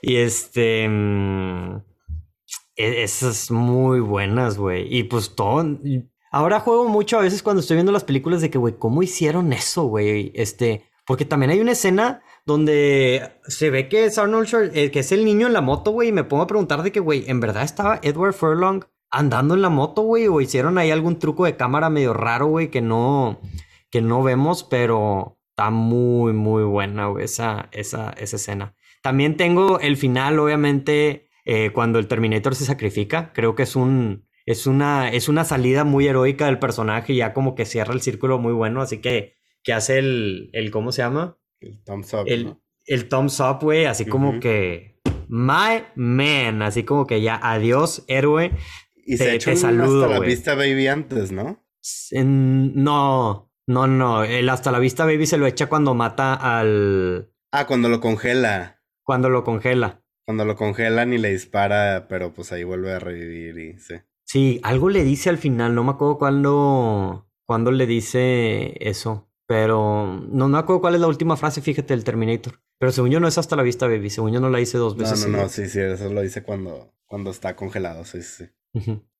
[0.00, 0.88] Y este...
[2.76, 4.86] E, esas muy buenas, güey.
[4.94, 5.78] Y pues todo...
[6.30, 9.52] Ahora juego mucho a veces cuando estoy viendo las películas de que, güey, ¿cómo hicieron
[9.52, 10.32] eso, güey?
[10.34, 10.84] Este...
[11.06, 15.24] Porque también hay una escena donde se ve que es Arnold eh, que es el
[15.24, 17.62] niño en la moto, güey, y me pongo a preguntar de que, güey, ¿en verdad
[17.62, 21.90] estaba Edward Furlong andando en la moto, güey, o hicieron ahí algún truco de cámara
[21.90, 23.40] medio raro, güey, que no,
[23.90, 28.74] que no vemos, pero está muy, muy buena, esa, esa, esa escena.
[29.00, 33.32] También tengo el final, obviamente, eh, cuando el Terminator se sacrifica.
[33.32, 34.26] Creo que es un.
[34.44, 38.38] Es una, es una salida muy heroica del personaje, ya como que cierra el círculo
[38.38, 39.34] muy bueno, así que,
[39.64, 41.36] que hace el, el ¿cómo se llama?
[41.58, 42.24] El thumbs up.
[42.26, 48.04] El, el thumbs up, güey, así como que, my man, así como que ya, adiós,
[48.06, 48.52] héroe.
[49.04, 51.64] Y se echó saludo, hasta la vista baby antes, ¿no?
[52.12, 57.32] no, no, no, el hasta la vista baby se lo echa cuando mata al...
[57.50, 58.80] Ah, cuando lo congela.
[59.02, 60.05] Cuando lo congela.
[60.26, 63.94] Cuando lo congelan y le dispara, pero pues ahí vuelve a revivir y sí.
[64.24, 69.30] Sí, algo le dice al final, no me acuerdo cuándo, cuándo le dice eso.
[69.46, 72.60] Pero no me acuerdo cuál es la última frase, fíjate, del Terminator.
[72.78, 74.10] Pero según yo no es hasta la vista, baby.
[74.10, 75.24] Según yo no la hice dos veces.
[75.26, 78.46] No, no, no, sí, sí, eso lo dice cuando, cuando está congelado, sí, sí.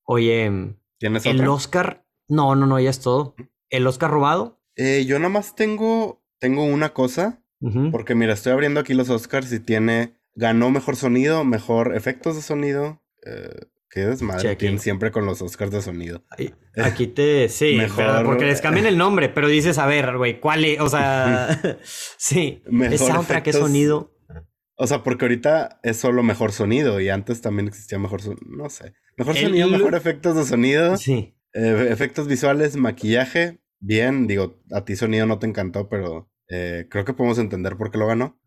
[0.02, 2.04] Oye, ¿tienes el Oscar?
[2.28, 3.36] No, no, no, ya es todo.
[3.70, 4.60] ¿El Oscar robado?
[4.74, 7.42] Eh, yo nada más tengo, tengo una cosa.
[7.90, 12.42] Porque mira, estoy abriendo aquí los Oscars y tiene ganó mejor sonido, mejor efectos de
[12.42, 13.02] sonido.
[13.24, 16.24] Eh, qué desmadre tienen siempre con los Oscars de sonido.
[16.76, 17.48] Aquí te.
[17.48, 20.80] Sí, mejor, porque les cambian el nombre, pero dices, a ver, güey, ¿cuál es?
[20.80, 21.60] O sea,
[22.18, 22.62] sí.
[22.66, 24.12] Mejor es soundtrack, es sonido.
[24.78, 28.42] O sea, porque ahorita es solo mejor sonido y antes también existía mejor sonido.
[28.46, 28.92] No sé.
[29.16, 30.98] Mejor sonido, mejor efectos de sonido.
[30.98, 31.34] Sí.
[31.54, 33.62] Eh, efectos visuales, maquillaje.
[33.80, 37.90] Bien, digo, a ti sonido no te encantó, pero eh, creo que podemos entender por
[37.90, 38.38] qué lo ganó.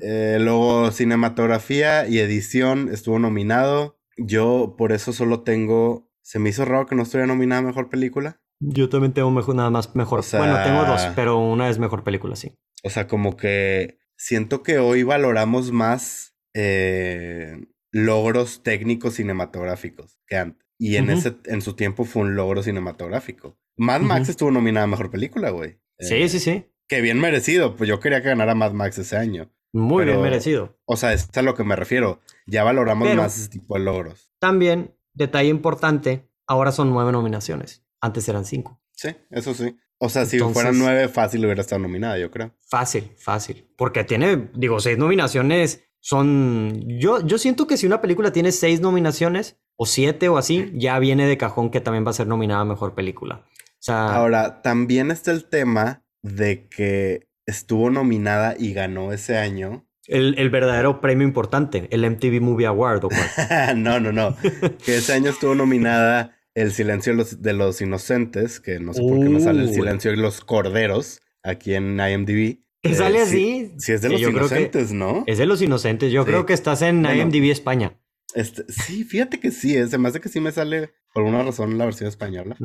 [0.00, 3.98] Eh, luego cinematografía y edición estuvo nominado.
[4.16, 6.10] Yo por eso solo tengo...
[6.22, 8.40] Se me hizo raro que no estuviera nominada a Mejor Película.
[8.58, 10.24] Yo también tengo mejor, nada más mejor.
[10.32, 12.56] bueno, tengo dos, pero una es Mejor Película, sí.
[12.82, 20.66] O sea, como que siento que hoy valoramos más eh, logros técnicos cinematográficos que antes.
[20.78, 23.58] Y en, ese, en su tiempo fue un logro cinematográfico.
[23.76, 25.78] Mad Max estuvo nominada a Mejor Película, güey.
[25.98, 26.66] Sí, sí, sí.
[26.86, 29.50] Que bien merecido, pues yo quería que ganara Mad Max ese año.
[29.76, 30.78] Muy bien merecido.
[30.86, 32.20] O sea, es a lo que me refiero.
[32.46, 34.30] Ya valoramos más ese tipo de logros.
[34.38, 37.84] También, detalle importante, ahora son nueve nominaciones.
[38.00, 38.80] Antes eran cinco.
[38.92, 39.76] Sí, eso sí.
[39.98, 42.52] O sea, si fueran nueve, fácil hubiera estado nominada, yo creo.
[42.60, 43.66] Fácil, fácil.
[43.76, 46.82] Porque tiene, digo, seis nominaciones son...
[46.98, 50.98] Yo, yo siento que si una película tiene seis nominaciones, o siete o así, ya
[50.98, 53.44] viene de cajón que también va a ser nominada a Mejor Película.
[53.46, 54.14] O sea...
[54.14, 59.86] Ahora, también está el tema de que estuvo nominada y ganó ese año.
[60.06, 63.82] El, verdadero premio importante, el MTV Movie Award o cuál.
[63.82, 64.36] no, no, no.
[64.84, 69.28] que ese año estuvo nominada El Silencio de los, Inocentes, que no sé por qué
[69.28, 72.60] no sale El Silencio de los Corderos aquí en IMDb.
[72.82, 73.74] ¿Qué sale eh, así?
[73.78, 75.24] Sí, es de los inocentes, ¿no?
[75.26, 76.12] Es de los inocentes.
[76.12, 77.98] Yo creo que estás en IMDb España.
[78.34, 81.78] Este, sí, fíjate que sí, es, me hace que sí me sale por alguna razón
[81.78, 82.56] la versión española.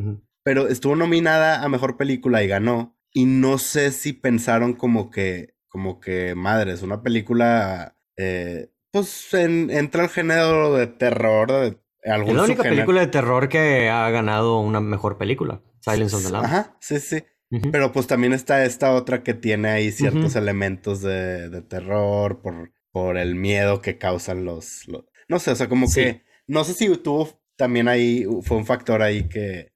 [0.43, 2.97] Pero estuvo nominada a mejor película y ganó.
[3.14, 9.34] Y no sé si pensaron como que, como que, madre, es una película, eh, pues
[9.34, 11.51] entra al género de terror.
[11.51, 11.78] De
[12.09, 16.24] algún es la única película de terror que ha ganado una mejor película, Silence of
[16.24, 16.47] the Lambs.
[16.47, 17.24] Ajá, sí, sí.
[17.72, 22.72] Pero pues también está esta otra que tiene ahí ciertos elementos de, de, terror por,
[22.91, 24.88] por el miedo que causan los,
[25.28, 26.24] No sé, o sea, como que...
[26.47, 29.74] No sé si tuvo también ahí, fue un factor ahí que...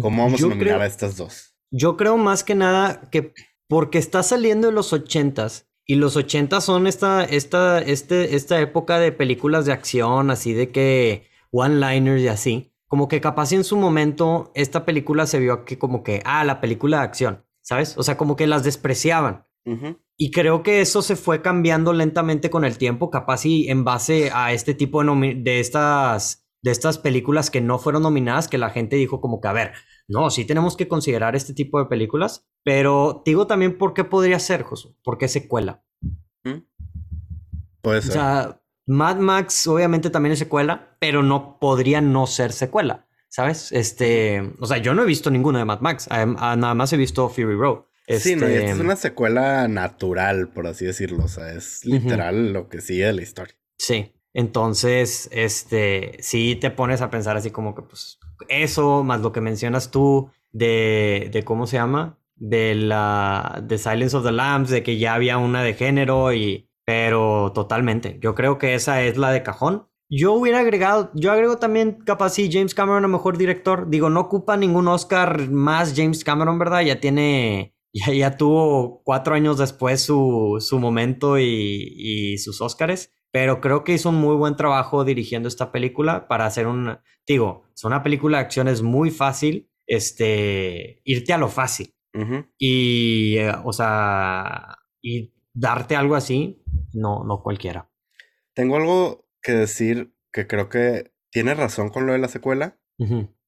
[0.00, 1.55] ¿Cómo vamos a nominar a estas dos?
[1.76, 3.34] Yo creo más que nada que
[3.68, 8.98] porque está saliendo de los ochentas y los ochentas son esta, esta, este, esta época
[8.98, 12.72] de películas de acción, así de que one-liners y así.
[12.88, 16.60] Como que capaz en su momento esta película se vio aquí como que, ah, la
[16.62, 17.98] película de acción, ¿sabes?
[17.98, 19.44] O sea, como que las despreciaban.
[20.16, 24.30] Y creo que eso se fue cambiando lentamente con el tiempo, capaz y en base
[24.32, 28.70] a este tipo de, de estas de estas películas que no fueron nominadas, que la
[28.70, 29.72] gente dijo como que, a ver,
[30.08, 34.38] no, sí tenemos que considerar este tipo de películas, pero digo también por qué podría
[34.38, 35.84] ser, Josué, por qué secuela.
[36.44, 36.62] ¿Mm?
[37.82, 38.10] Puede ser.
[38.10, 43.72] O sea, Mad Max obviamente también es secuela, pero no podría no ser secuela, ¿sabes?
[43.72, 47.28] Este, o sea, yo no he visto ninguna de Mad Max, nada más he visto
[47.28, 47.80] Fury Road.
[48.08, 52.68] Sí, no, es este, una secuela natural, por así decirlo, o sea, es literal lo
[52.68, 53.56] que sigue de la historia.
[53.78, 59.32] Sí, entonces, este, sí te pones a pensar así como que, pues, eso, más lo
[59.32, 62.18] que mencionas tú de, de ¿cómo se llama?
[62.34, 66.70] De la, de Silence of the Lambs, de que ya había una de género y,
[66.84, 69.88] pero totalmente, yo creo que esa es la de cajón.
[70.08, 73.90] Yo hubiera agregado, yo agrego también capaz sí James Cameron a mejor director.
[73.90, 76.82] Digo, no ocupa ningún Oscar más James Cameron, ¿verdad?
[76.82, 83.10] Ya tiene, ya, ya tuvo cuatro años después su, su momento y, y sus Oscars
[83.36, 87.64] pero creo que hizo un muy buen trabajo dirigiendo esta película para hacer un, digo,
[87.74, 91.94] es una película de acción, es muy fácil, este, irte a lo fácil.
[92.56, 96.64] Y, eh, o sea, y darte algo así,
[96.94, 97.90] no, no cualquiera.
[98.54, 102.78] Tengo algo que decir que creo que tiene razón con lo de la secuela.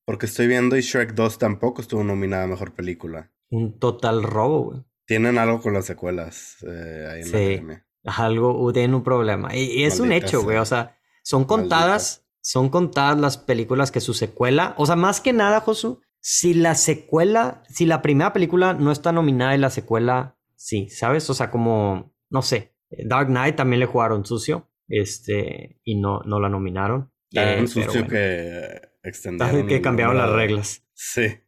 [0.05, 3.33] Porque estoy viendo y Shrek 2 tampoco estuvo nominada a Mejor Película.
[3.49, 4.85] Un total robo, güey.
[5.07, 7.87] Tienen algo con las secuelas eh, ahí en sí, la
[8.17, 9.55] Algo, tienen un problema.
[9.55, 10.59] Y, es un hecho, güey.
[10.59, 15.33] O sea, son contadas, son contadas las películas que su secuela, o sea, más que
[15.33, 20.37] nada, Josu, si la secuela, si la primera película no está nominada y la secuela
[20.57, 21.29] sí, ¿sabes?
[21.31, 26.41] O sea, como, no sé, Dark Knight también le jugaron sucio, este, y no, no
[26.41, 27.13] la nominaron.
[27.31, 29.67] Tan eh, sucio que extendieron.
[29.67, 30.85] Que cambiaron las reglas.
[30.95, 31.41] Sí.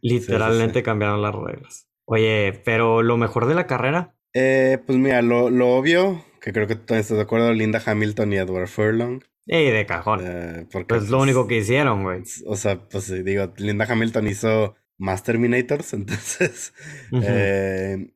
[0.00, 1.88] Literalmente cambiaron las reglas.
[2.04, 4.13] Oye, pero lo mejor de la carrera.
[4.34, 8.32] Eh, pues mira, lo, lo obvio, que creo que tú estás de acuerdo, Linda Hamilton
[8.32, 9.20] y Edward Furlong.
[9.46, 10.20] Y de cajón.
[10.22, 12.22] Eh, porque, pues lo único que hicieron, güey.
[12.46, 16.72] O sea, pues digo, Linda Hamilton hizo más Terminators, entonces.
[17.12, 18.12] eh,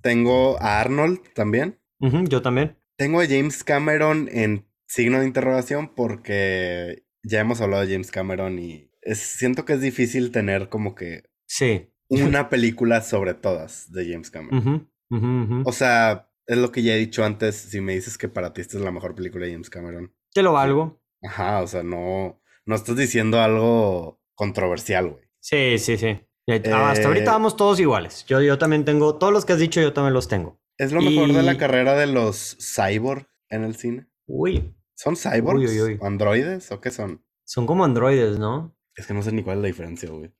[0.00, 1.78] tengo a Arnold también.
[2.00, 2.76] yo también.
[2.96, 8.58] Tengo a James Cameron en signo de interrogación porque ya hemos hablado de James Cameron
[8.58, 11.90] y siento que es difícil tener como que sí.
[12.08, 14.90] una película sobre todas de James Cameron.
[15.10, 18.60] O sea, es lo que ya he dicho antes, si me dices que para ti
[18.60, 20.14] esta es la mejor película de James Cameron.
[20.32, 21.02] Te lo valgo.
[21.22, 25.24] Ajá, o sea, no, no estás diciendo algo controversial, güey.
[25.40, 26.20] Sí, sí, sí.
[26.48, 28.24] Hasta ahorita eh, vamos todos iguales.
[28.26, 30.58] Yo, yo también tengo, todos los que has dicho, yo también los tengo.
[30.78, 34.06] ¿Es lo mejor de la carrera de los cyborg en el cine?
[34.26, 34.74] Uy.
[34.94, 36.00] ¿Son cyborgs?
[36.00, 37.24] ¿Androides o qué son?
[37.44, 38.76] Son como androides, ¿no?
[38.94, 40.32] Es que no sé ni cuál es la diferencia, güey.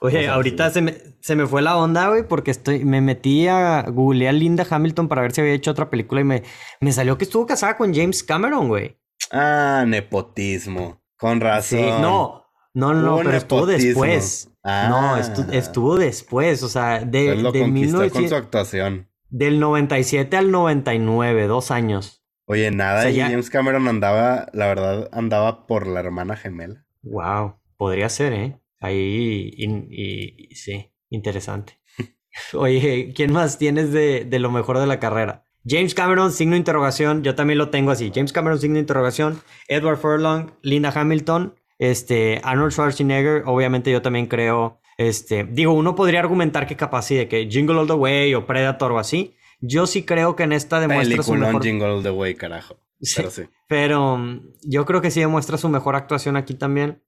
[0.00, 3.82] Oye, ahorita se, me, se me fue la onda, güey, porque estoy, me metí a
[3.82, 6.42] googlear Linda Hamilton para ver si había hecho otra película y me,
[6.80, 8.96] me salió que estuvo casada con James Cameron, güey.
[9.32, 11.02] Ah, nepotismo.
[11.16, 11.78] Con razón.
[11.80, 12.44] Sí, no,
[12.74, 14.50] no, no, pero estuvo después.
[14.64, 15.20] No, ah.
[15.52, 19.08] estuvo después, o sea, de, lo de con su actuación.
[19.30, 22.22] Del 97 al 99, dos años.
[22.46, 26.86] Oye, nada, y James Cameron andaba, la verdad, andaba por la hermana gemela.
[27.02, 28.60] Wow, podría ser, ¿eh?
[28.80, 31.80] Ahí, y, sí, interesante.
[32.54, 35.44] Oye, ¿quién más tienes de, de, lo mejor de la carrera?
[35.66, 38.10] James Cameron, signo de interrogación, yo también lo tengo así.
[38.14, 39.40] James Cameron, signo de interrogación.
[39.66, 46.20] Edward Furlong, Linda Hamilton, este, Arnold Schwarzenegger, obviamente yo también creo, este, digo, uno podría
[46.20, 49.34] argumentar que capaz sí de que Jingle All the Way o Predator o así.
[49.60, 51.62] Yo sí creo que en esta demuestra su mejor...
[51.62, 52.78] Jingle All the Way, carajo.
[53.16, 53.42] pero sí.
[53.68, 57.02] Pero um, yo creo que sí demuestra su mejor actuación aquí también.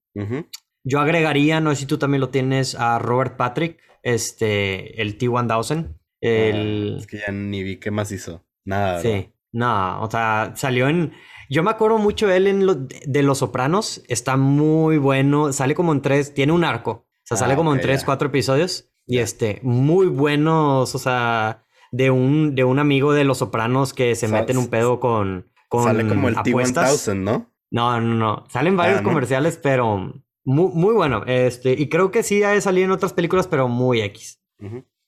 [0.84, 5.94] Yo agregaría, no sé si tú también lo tienes, a Robert Patrick, este, el T-1000.
[6.20, 6.94] El...
[6.96, 8.44] Ah, es que ya ni vi qué más hizo.
[8.64, 9.00] Nada.
[9.00, 11.12] Sí, no, o sea, salió en...
[11.48, 14.02] Yo me acuerdo mucho de él en de Los Sopranos.
[14.06, 15.52] Está muy bueno.
[15.52, 16.32] Sale como en tres.
[16.32, 16.90] Tiene un arco.
[16.92, 18.88] O sea, sale ah, como en tres, cuatro episodios.
[19.04, 20.94] Y este, muy buenos.
[20.94, 24.68] O sea, de un, de un amigo de Los Sopranos que se mete en un
[24.68, 25.50] pedo con.
[25.68, 27.50] con sale como el T-1000, ¿no?
[27.72, 28.44] No, no, no.
[28.48, 30.12] Salen varios ah, comerciales, pero
[30.50, 31.22] muy, muy bueno.
[31.26, 34.40] Este, y creo que sí ha de salir en otras películas, pero muy X.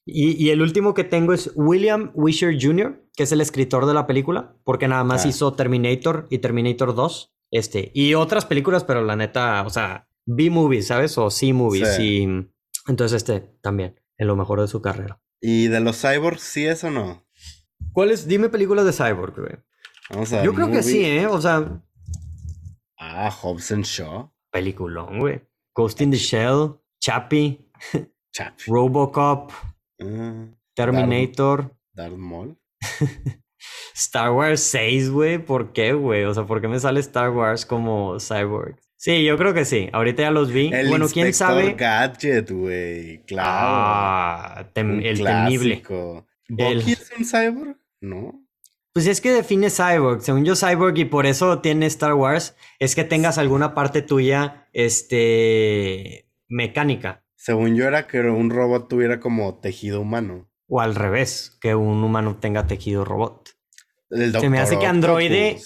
[0.05, 4.07] Y, el último que tengo es William Wisher Jr., que es el escritor de la
[4.07, 5.29] película, porque nada más ah.
[5.29, 7.35] hizo Terminator y Terminator 2.
[7.51, 11.19] Este, y otras películas, pero la neta, o sea, B-movies, ¿sabes?
[11.19, 11.99] O C-movies.
[11.99, 12.27] Y
[12.89, 15.21] entonces este también, en lo mejor de su carrera.
[15.41, 17.27] ¿Y de los cyborgs, sí es o no?
[17.93, 18.27] ¿Cuáles?
[18.27, 19.57] Dime películas de cyborg, güey.
[20.09, 21.27] Vamos a Yo creo que sí, ¿eh?
[21.27, 21.83] O sea.
[22.99, 24.32] Ah, Hobbs and Shaw.
[24.53, 25.41] Peliculón, güey.
[25.75, 27.67] Ghost in the Shell, Chappie,
[28.33, 28.65] Chappie.
[28.67, 29.51] Robocop.
[30.01, 31.75] Ah, Terminator.
[31.93, 32.57] Darth, Maul.
[33.95, 35.39] Star Wars 6, güey.
[35.39, 36.25] ¿Por qué, güey?
[36.25, 38.77] O sea, ¿por qué me sale Star Wars como Cyborg?
[38.97, 39.89] Sí, yo creo que sí.
[39.93, 40.73] Ahorita ya los vi.
[40.73, 41.75] El bueno, quién sabe.
[41.75, 43.23] Gadget, güey.
[43.25, 43.49] Claro.
[43.51, 45.83] Ah, el temible.
[46.49, 47.77] ¿Bucky es un cyborg?
[48.01, 48.42] No.
[48.93, 50.21] Pues es que define cyborg.
[50.23, 54.69] Según yo, cyborg, y por eso tiene Star Wars, es que tengas alguna parte tuya,
[54.73, 57.25] este, mecánica.
[57.37, 60.49] Según yo era que un robot tuviera como tejido humano.
[60.69, 63.51] O al revés, que un humano tenga tejido robot.
[64.11, 65.59] Se me hace que androide,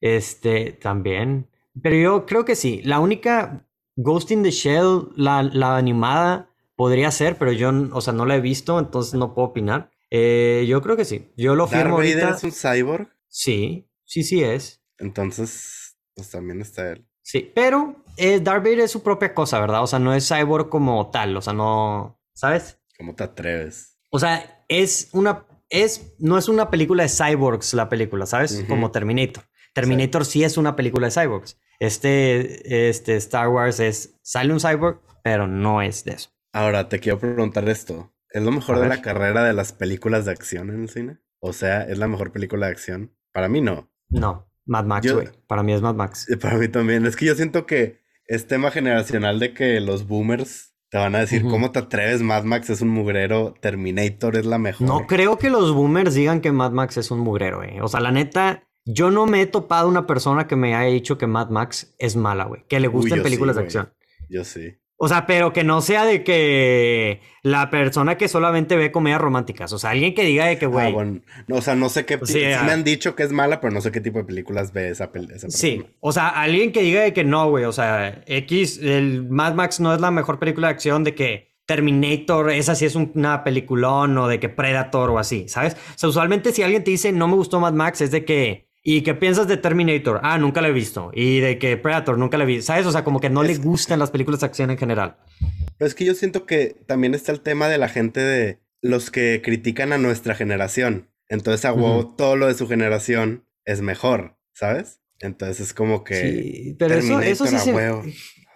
[0.00, 1.48] este, también.
[1.80, 2.82] Pero yo creo que sí.
[2.84, 3.64] La única
[3.94, 8.36] Ghost in the Shell, la, la animada, podría ser, pero yo, o sea, no la
[8.36, 9.90] he visto, entonces no puedo opinar.
[10.10, 11.32] Eh, yo creo que sí.
[11.36, 13.08] Yo lo firmo ¿Darth Vader es un cyborg?
[13.28, 14.82] Sí, sí, sí es.
[14.98, 17.06] Entonces, pues también está él.
[17.22, 19.82] Sí, pero eh, Darth Vader es su propia cosa, ¿verdad?
[19.82, 22.78] O sea, no es cyborg como tal, o sea, no, ¿sabes?
[22.96, 23.98] ¿Cómo te atreves?
[24.10, 28.64] O sea, es una, es, no es una película de cyborgs la película, ¿sabes?
[28.68, 29.44] Como Terminator.
[29.74, 30.44] Terminator sí.
[30.44, 31.58] es una película de cyborgs.
[31.80, 36.30] Este, este Star Wars es, sale un cyborg, pero no es de eso.
[36.52, 38.15] Ahora, te quiero preguntar esto.
[38.30, 41.18] Es lo mejor de la carrera de las películas de acción en el cine.
[41.40, 43.16] O sea, es la mejor película de acción.
[43.32, 43.90] Para mí no.
[44.08, 45.28] No, Mad Max, güey.
[45.46, 46.26] Para mí es Mad Max.
[46.40, 47.06] Para mí también.
[47.06, 51.20] Es que yo siento que es tema generacional de que los boomers te van a
[51.20, 52.22] decir, ¿cómo te atreves?
[52.22, 54.86] Mad Max es un mugrero, Terminator es la mejor.
[54.86, 57.80] No creo que los boomers digan que Mad Max es un mugrero, güey.
[57.80, 61.18] O sea, la neta, yo no me he topado una persona que me haya dicho
[61.18, 62.64] que Mad Max es mala, güey.
[62.68, 63.92] Que le gusten películas de acción.
[64.28, 64.78] Yo sí.
[64.98, 69.72] O sea, pero que no sea de que la persona que solamente ve comedias románticas.
[69.72, 70.88] O sea, alguien que diga de que, güey.
[70.88, 71.20] Ah, bueno.
[71.50, 72.18] o sea, no sé qué.
[72.24, 74.88] sí, me han dicho que es mala, pero no sé qué tipo de películas ve
[74.88, 75.38] esa, película.
[75.48, 77.64] Sí, o sea, alguien que diga de que no, güey.
[77.64, 81.56] O sea, X, el Mad Max no es la mejor película de acción de que
[81.66, 85.74] Terminator, esa sí es una peliculón o de que Predator o así, ¿sabes?
[85.74, 88.65] O sea, usualmente si alguien te dice no me gustó Mad Max, es de que
[88.88, 90.20] ¿Y qué piensas de Terminator?
[90.22, 91.10] Ah, nunca la he visto.
[91.12, 92.68] Y de que Predator, nunca la he visto.
[92.68, 92.86] ¿Sabes?
[92.86, 95.16] O sea, como que no le gustan las películas de acción en general.
[95.76, 99.10] Pero es que yo siento que también está el tema de la gente de los
[99.10, 101.10] que critican a nuestra generación.
[101.28, 105.00] Entonces, a huevo, todo lo de su generación es mejor, ¿sabes?
[105.18, 106.14] Entonces es como que.
[106.14, 107.72] Sí, pero eso, eso sí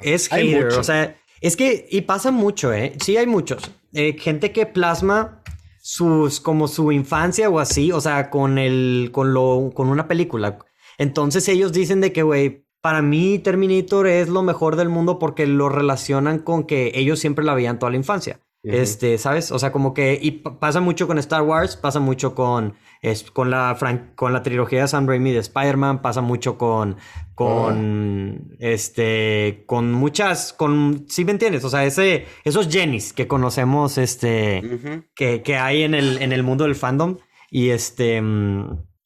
[0.01, 0.67] es hater.
[0.75, 1.89] O sea, es que.
[1.91, 2.93] Y pasa mucho, ¿eh?
[3.05, 3.69] Sí, hay muchos.
[3.95, 5.40] Eh, gente que plasma
[5.81, 10.59] sus, como su infancia o así, o sea, con el, con lo, con una película.
[10.99, 15.47] Entonces ellos dicen de que, güey, para mí Terminator es lo mejor del mundo porque
[15.47, 18.41] lo relacionan con que ellos siempre la veían toda la infancia.
[18.63, 19.53] Este, ¿sabes?
[19.53, 20.19] O sea, como que.
[20.21, 22.75] Y pasa mucho con Star Wars, pasa mucho con.
[23.01, 23.79] Es, con, la
[24.15, 26.97] con la trilogía de Sam Raimi de Spider-Man, pasa mucho con.
[27.35, 28.51] Con.
[28.51, 28.57] Oh.
[28.59, 29.65] Este.
[29.67, 30.53] Con muchas.
[30.53, 31.07] Con.
[31.09, 31.65] ¿Sí me entiendes?
[31.65, 35.07] O sea, ese, esos Jennys que conocemos, este.
[35.15, 37.17] que, que, hay en el, en el mundo del fandom.
[37.51, 38.23] Y este.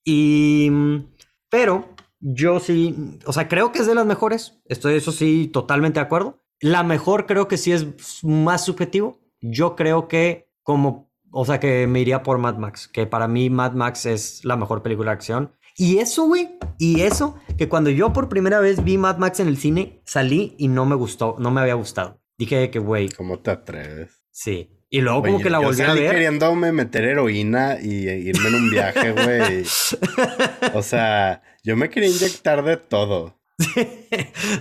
[0.05, 0.71] Y.
[1.49, 1.91] Pero.
[2.19, 3.19] Yo sí.
[3.27, 4.61] O sea, creo que es de las mejores.
[4.65, 6.43] Estoy, eso sí, totalmente de acuerdo.
[6.59, 11.87] La mejor creo que sí es más subjetivo yo creo que como, o sea, que
[11.87, 15.17] me iría por Mad Max, que para mí Mad Max es la mejor película de
[15.17, 15.53] acción.
[15.77, 19.49] Y eso, güey, y eso, que cuando yo por primera vez vi Mad Max en
[19.49, 22.23] el cine, salí y no me gustó, no me había gustado.
[22.39, 23.09] Dije que, güey.
[23.11, 24.25] ¿Cómo te atreves?
[24.31, 24.71] Sí.
[24.89, 26.13] Y luego como que la volví a ver.
[26.13, 29.65] queriéndome meter heroína y irme en un viaje, güey.
[30.75, 33.41] o sea, yo me quería inyectar de todo.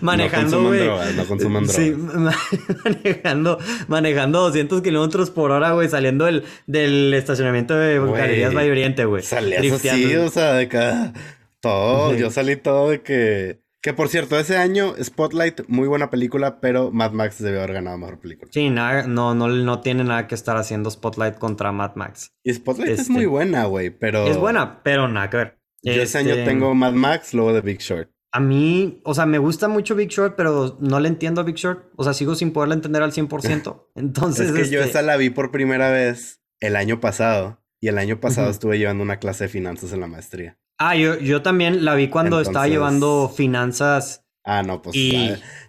[0.02, 1.84] Manejando, no drogas, no consuman drogas.
[1.84, 1.96] Sí,
[2.84, 9.06] manejando, manejando 200 kilómetros por hora, güey, saliendo del, del estacionamiento de Galerías Valle Oriente,
[9.06, 9.24] güey.
[9.24, 11.14] Salías así, o sea, de cada...
[11.60, 13.64] Todo, yo salí todo de que...
[13.82, 17.98] Que por cierto, ese año Spotlight, muy buena película, pero Mad Max debió haber ganado
[17.98, 18.50] mejor película.
[18.54, 22.32] Sí, nada, no, no, no tiene nada que estar haciendo Spotlight contra Mad Max.
[22.46, 24.26] Y Spotlight es muy este, buena, güey, pero...
[24.26, 25.60] Es buena, pero nada que ver.
[25.84, 28.13] Yo ese año este, tengo Mad Max, luego de Big Short.
[28.36, 31.56] A mí, o sea, me gusta mucho Big Short, pero no le entiendo a Big
[31.56, 31.92] Short.
[31.96, 33.90] O sea, sigo sin poderla entender al 100%.
[33.96, 34.50] Entonces.
[34.50, 37.64] es que yo este esa la vi por primera vez el año pasado.
[37.80, 40.58] Y el año pasado estuve llevando una clase de finanzas en la maestría.
[40.80, 44.26] Ah, yo, yo también la vi cuando estaba llevando finanzas.
[44.46, 44.96] Ah, no, pues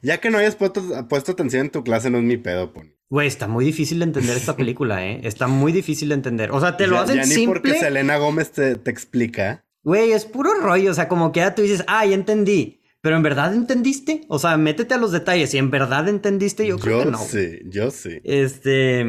[0.00, 0.80] ya, que no hayas puesto,
[1.32, 2.94] atención en tu clase, no es mi pedo, Pony.
[3.10, 5.20] Güey, está muy difícil de entender esta película, ¿eh?
[5.24, 6.50] Está muy difícil de entender.
[6.52, 9.63] O sea, te lo hacen ya ni porque Selena Gómez te, te explica.
[9.85, 10.91] Güey, es puro rollo.
[10.91, 12.80] O sea, como que ya tú dices, ah, ya entendí.
[13.01, 14.24] Pero en verdad entendiste.
[14.28, 15.53] O sea, métete a los detalles.
[15.55, 17.18] Y en verdad entendiste, yo creo que no.
[17.18, 18.20] Sí, yo sí.
[18.24, 19.01] Este.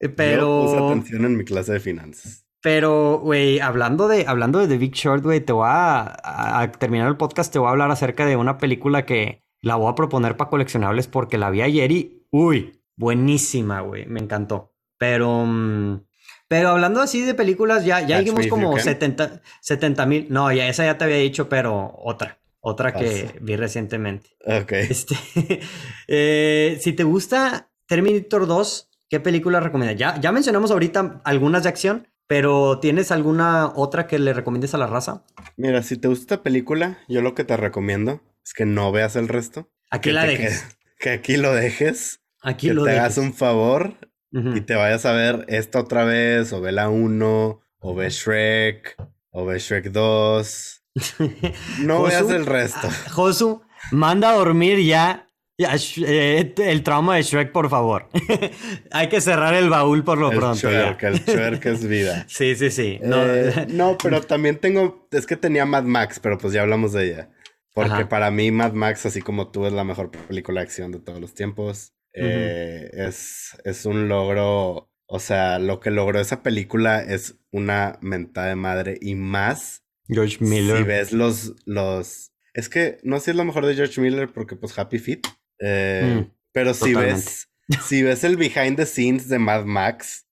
[0.00, 0.64] Eh, pero.
[0.64, 2.44] Yo puse atención en mi clase de finanzas.
[2.60, 6.16] Pero, güey, hablando de, hablando de The Big Short, güey, te voy a,
[6.62, 9.92] a, terminar el podcast, te voy a hablar acerca de una película que la voy
[9.92, 14.74] a proponer para coleccionables porque la vi ayer y, uy, buenísima, güey, me encantó.
[14.96, 16.06] Pero, mm,
[16.48, 20.26] pero hablando así de películas, ya, ya dijimos como 70 mil.
[20.30, 22.38] No, ya esa ya te había dicho, pero otra.
[22.66, 24.30] Otra que vi recientemente.
[24.46, 24.72] Ok.
[24.72, 25.14] Este,
[26.08, 29.98] eh, si te gusta Terminator 2, ¿qué película recomiendas?
[29.98, 34.78] Ya, ya mencionamos ahorita algunas de acción, pero ¿tienes alguna otra que le recomiendes a
[34.78, 35.24] la raza?
[35.58, 39.14] Mira, si te gusta esta película, yo lo que te recomiendo es que no veas
[39.16, 39.70] el resto.
[39.90, 40.64] Aquí la dejes.
[40.98, 42.20] Que, aquí lo dejes.
[42.40, 43.98] Aquí que lo te hagas un favor
[44.34, 48.96] y te vayas a ver esta otra vez, o ve la 1, o ve Shrek,
[49.30, 50.82] o ve Shrek 2.
[51.80, 52.88] No veas el resto.
[52.88, 58.08] Ah, Josu, manda a dormir ya eh, el trauma de Shrek, por favor.
[58.90, 60.68] Hay que cerrar el baúl por lo pronto.
[60.68, 62.24] Shrek, El Shrek es vida.
[62.28, 62.98] sí, sí, sí.
[63.00, 63.96] Eh, no.
[64.02, 65.06] pero también tengo.
[65.12, 67.30] Es que tenía Mad Max, pero pues ya hablamos de ella.
[67.72, 71.00] Porque para mí, Mad Max, así como tú, es la mejor película de acción de
[71.00, 71.92] todos los tiempos.
[72.14, 78.48] Eh, es, es un logro, o sea, lo que logró esa película es una mentada
[78.48, 79.84] de madre y más.
[80.08, 80.78] George Miller.
[80.78, 82.32] Si ves los, los...
[82.52, 85.26] Es que no sé si es lo mejor de George Miller porque pues Happy Feet.
[85.58, 87.48] Eh, mm, pero si ves,
[87.84, 90.24] si ves el behind the scenes de Mad Max,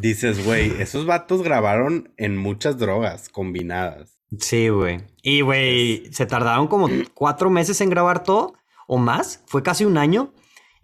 [0.00, 4.18] Dices, güey, esos vatos grabaron en muchas drogas combinadas.
[4.38, 5.00] Sí, güey.
[5.22, 8.54] Y, güey, se tardaron como cuatro meses en grabar todo
[8.86, 9.42] o más.
[9.46, 10.32] Fue casi un año.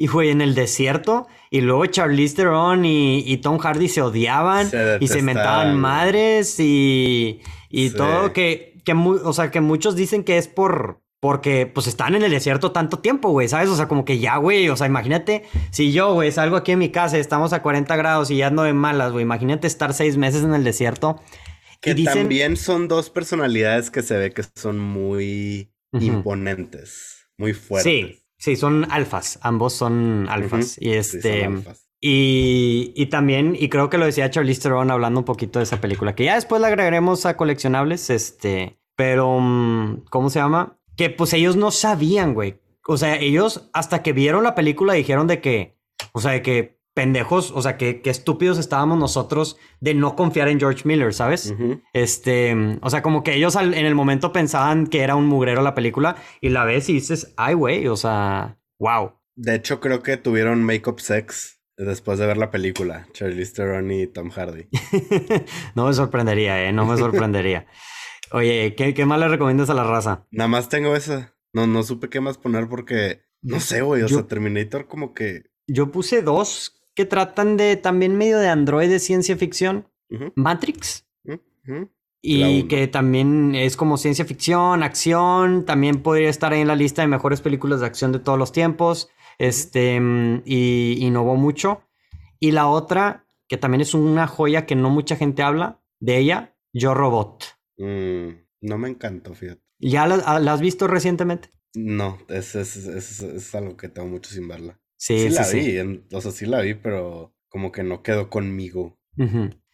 [0.03, 1.29] Y, güey, en el desierto.
[1.49, 4.69] Y luego Charlize Theron y, Tom Hardy se odiaban.
[4.99, 7.41] y se inventaban madres y,
[7.71, 8.33] y todo.
[8.33, 12.33] Que, que, o sea, que muchos dicen que es por porque, pues, están en el
[12.33, 13.69] desierto tanto tiempo, güey, ¿sabes?
[13.69, 16.81] O sea, como que ya, güey, o sea, imagínate, si yo, güey, salgo aquí en
[16.81, 20.17] mi casa, estamos a 40 grados y ya ando de malas, güey, imagínate estar seis
[20.17, 21.23] meses en el desierto.
[21.81, 27.85] Que también son dos personalidades que se ve que son muy imponentes, muy fuertes.
[27.85, 30.77] Sí, sí, son alfas, ambos son alfas.
[30.81, 31.49] Y este...
[32.05, 35.81] Y, y, también, y creo que lo decía Charlize Theron hablando un poquito de esa
[35.81, 40.81] película, que ya después la agregaremos a coleccionables, este, pero, mm, ¿cómo se llama?
[40.97, 42.61] que pues ellos no sabían, güey.
[42.87, 45.79] O sea, ellos hasta que vieron la película dijeron de que,
[46.13, 50.61] o sea, de que pendejos, o sea, que, estúpidos estábamos nosotros de no confiar en
[50.61, 51.55] George Miller, ¿sabes?
[51.93, 55.75] Este, o sea, como que ellos en el momento pensaban que era un mugrero la
[55.75, 59.13] película y la ves y dices, ay, güey, o sea, wow.
[59.35, 64.07] De hecho, creo que tuvieron make-up sex después de ver la película, Charlize Theron y
[64.07, 64.69] Tom Hardy.
[65.75, 67.67] no me sorprendería, eh, no me sorprendería.
[68.33, 70.27] Oye, ¿qué, más le recomiendas a la raza?
[70.31, 71.35] Nada más tengo esa.
[71.53, 75.51] No, no supe qué más poner porque, no sé, güey, o sea, Terminator como que...
[75.67, 79.89] Yo puse dos que tratan de también medio de android de ciencia ficción.
[80.35, 81.07] Matrix.
[82.21, 85.65] Y que también es como ciencia ficción, acción.
[85.65, 88.53] También podría estar ahí en la lista de mejores películas de acción de todos los
[88.53, 89.09] tiempos.
[89.39, 90.01] Este,
[90.45, 91.83] y innovó mucho.
[92.39, 96.57] Y la otra, que también es una joya que no mucha gente habla de ella,
[96.73, 97.45] Yo Robot.
[97.79, 98.29] Mm,
[98.61, 99.63] no me encantó, fíjate.
[99.79, 101.51] ¿Ya ah, la, has visto recientemente?
[101.75, 104.81] No, es, es, es, algo que tengo mucho sin verla.
[105.03, 109.01] Sí, sí, la vi, o sea, sí la vi, pero como que no quedó conmigo.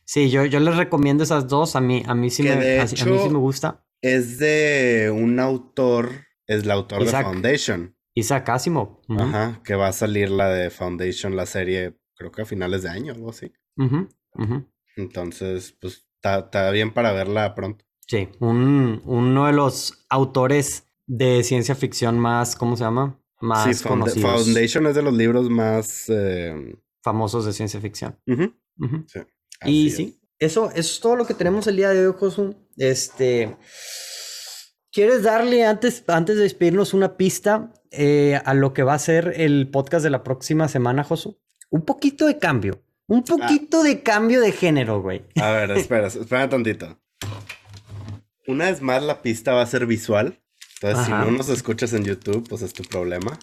[0.07, 2.89] Sí, yo, yo les recomiendo esas dos, a mí, a mí sí, me, a, mí
[2.89, 3.85] sí me gusta.
[4.01, 6.13] Es de un autor,
[6.47, 7.95] es el autor de Foundation.
[8.15, 9.01] Isaac Asimov.
[9.19, 12.89] Ajá, que va a salir la de Foundation, la serie, creo que a finales de
[12.89, 13.53] año, algo así.
[14.97, 17.85] Entonces, pues, está bien para verla pronto.
[18.07, 23.21] Sí, un, uno de los autores de ciencia ficción más, ¿cómo se llama?
[23.41, 28.19] Más sí, Foundation es de los libros más eh, famosos de ciencia ficción.
[28.27, 29.21] Sí,
[29.65, 32.55] y sí, eso, eso es todo lo que tenemos el día de hoy, Josu.
[32.77, 33.57] Este,
[34.93, 39.35] ¿quieres darle antes, antes de despedirnos una pista eh, a lo que va a ser
[39.37, 41.41] el podcast de la próxima semana, Josu?
[41.71, 42.83] Un poquito de cambio.
[43.07, 43.25] Un ah.
[43.27, 45.25] poquito de cambio de género, güey.
[45.41, 46.99] A ver, espera, espera tantito.
[48.47, 50.41] Una vez más, la pista va a ser visual.
[50.81, 53.39] Entonces, si no nos escuchas en YouTube, pues es tu problema.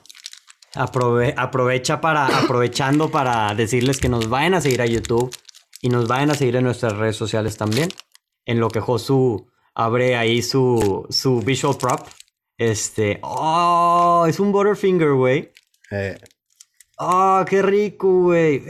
[0.74, 5.36] aprovecha para, aprovechando para decirles que nos vayan a seguir a YouTube
[5.82, 7.90] y nos vayan a seguir en nuestras redes sociales también.
[8.46, 12.08] En lo que Josu abre ahí su, su visual prop.
[12.58, 13.20] Este.
[13.22, 14.26] ¡Oh!
[14.30, 15.52] Es un Butterfinger, güey.
[15.92, 16.18] Eh.
[16.98, 18.64] ¡Oh, qué rico, güey!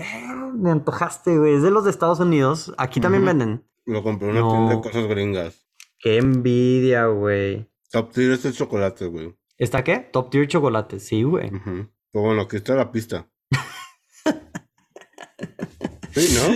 [0.56, 1.56] Me antojaste, güey.
[1.56, 2.74] Es de los de Estados Unidos.
[2.78, 3.64] Aquí también venden.
[3.86, 5.68] Lo compré en una tienda de cosas gringas.
[6.00, 7.70] Qué envidia, güey.
[7.96, 9.34] Top tier es el chocolate, güey.
[9.58, 10.00] ¿Está qué?
[10.00, 11.50] Top tier chocolate, sí, güey.
[11.50, 13.30] Pues bueno, aquí está la pista.
[16.12, 16.56] sí, ¿no?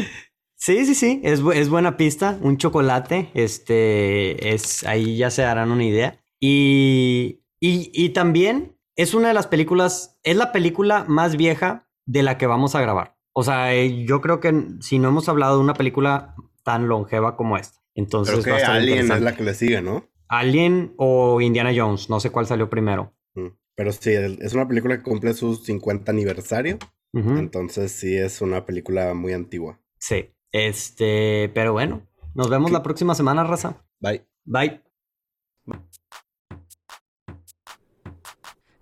[0.56, 1.22] Sí, sí, sí.
[1.24, 2.38] Es, es buena pista.
[2.42, 3.32] Un chocolate.
[3.36, 4.84] Este es.
[4.84, 6.22] Ahí ya se darán una idea.
[6.42, 10.20] Y, y, y también es una de las películas.
[10.24, 13.16] Es la película más vieja de la que vamos a grabar.
[13.32, 17.38] O sea, eh, yo creo que si no hemos hablado de una película tan longeva
[17.38, 17.80] como esta.
[17.96, 20.04] Entonces, Creo que Alien es la que le sigue, ¿no?
[20.30, 23.14] Alien o Indiana Jones, no sé cuál salió primero.
[23.36, 26.78] Mm, pero sí, es una película que cumple su 50 aniversario.
[27.12, 29.82] Entonces sí es una película muy antigua.
[29.98, 30.32] Sí.
[30.52, 33.84] Este, pero bueno, nos vemos la próxima semana, raza.
[34.00, 34.26] Bye.
[34.46, 34.82] Bye.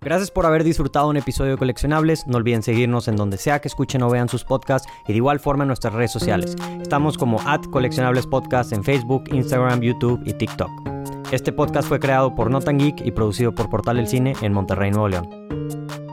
[0.00, 2.26] Gracias por haber disfrutado un episodio de Coleccionables.
[2.26, 5.40] No olviden seguirnos en donde sea que escuchen o vean sus podcasts y de igual
[5.40, 6.54] forma en nuestras redes sociales.
[6.80, 10.97] Estamos como at Coleccionables Podcast en Facebook, Instagram, YouTube y TikTok.
[11.30, 14.90] Este podcast fue creado por Notan Geek y producido por Portal del Cine en Monterrey,
[14.90, 16.07] Nuevo León.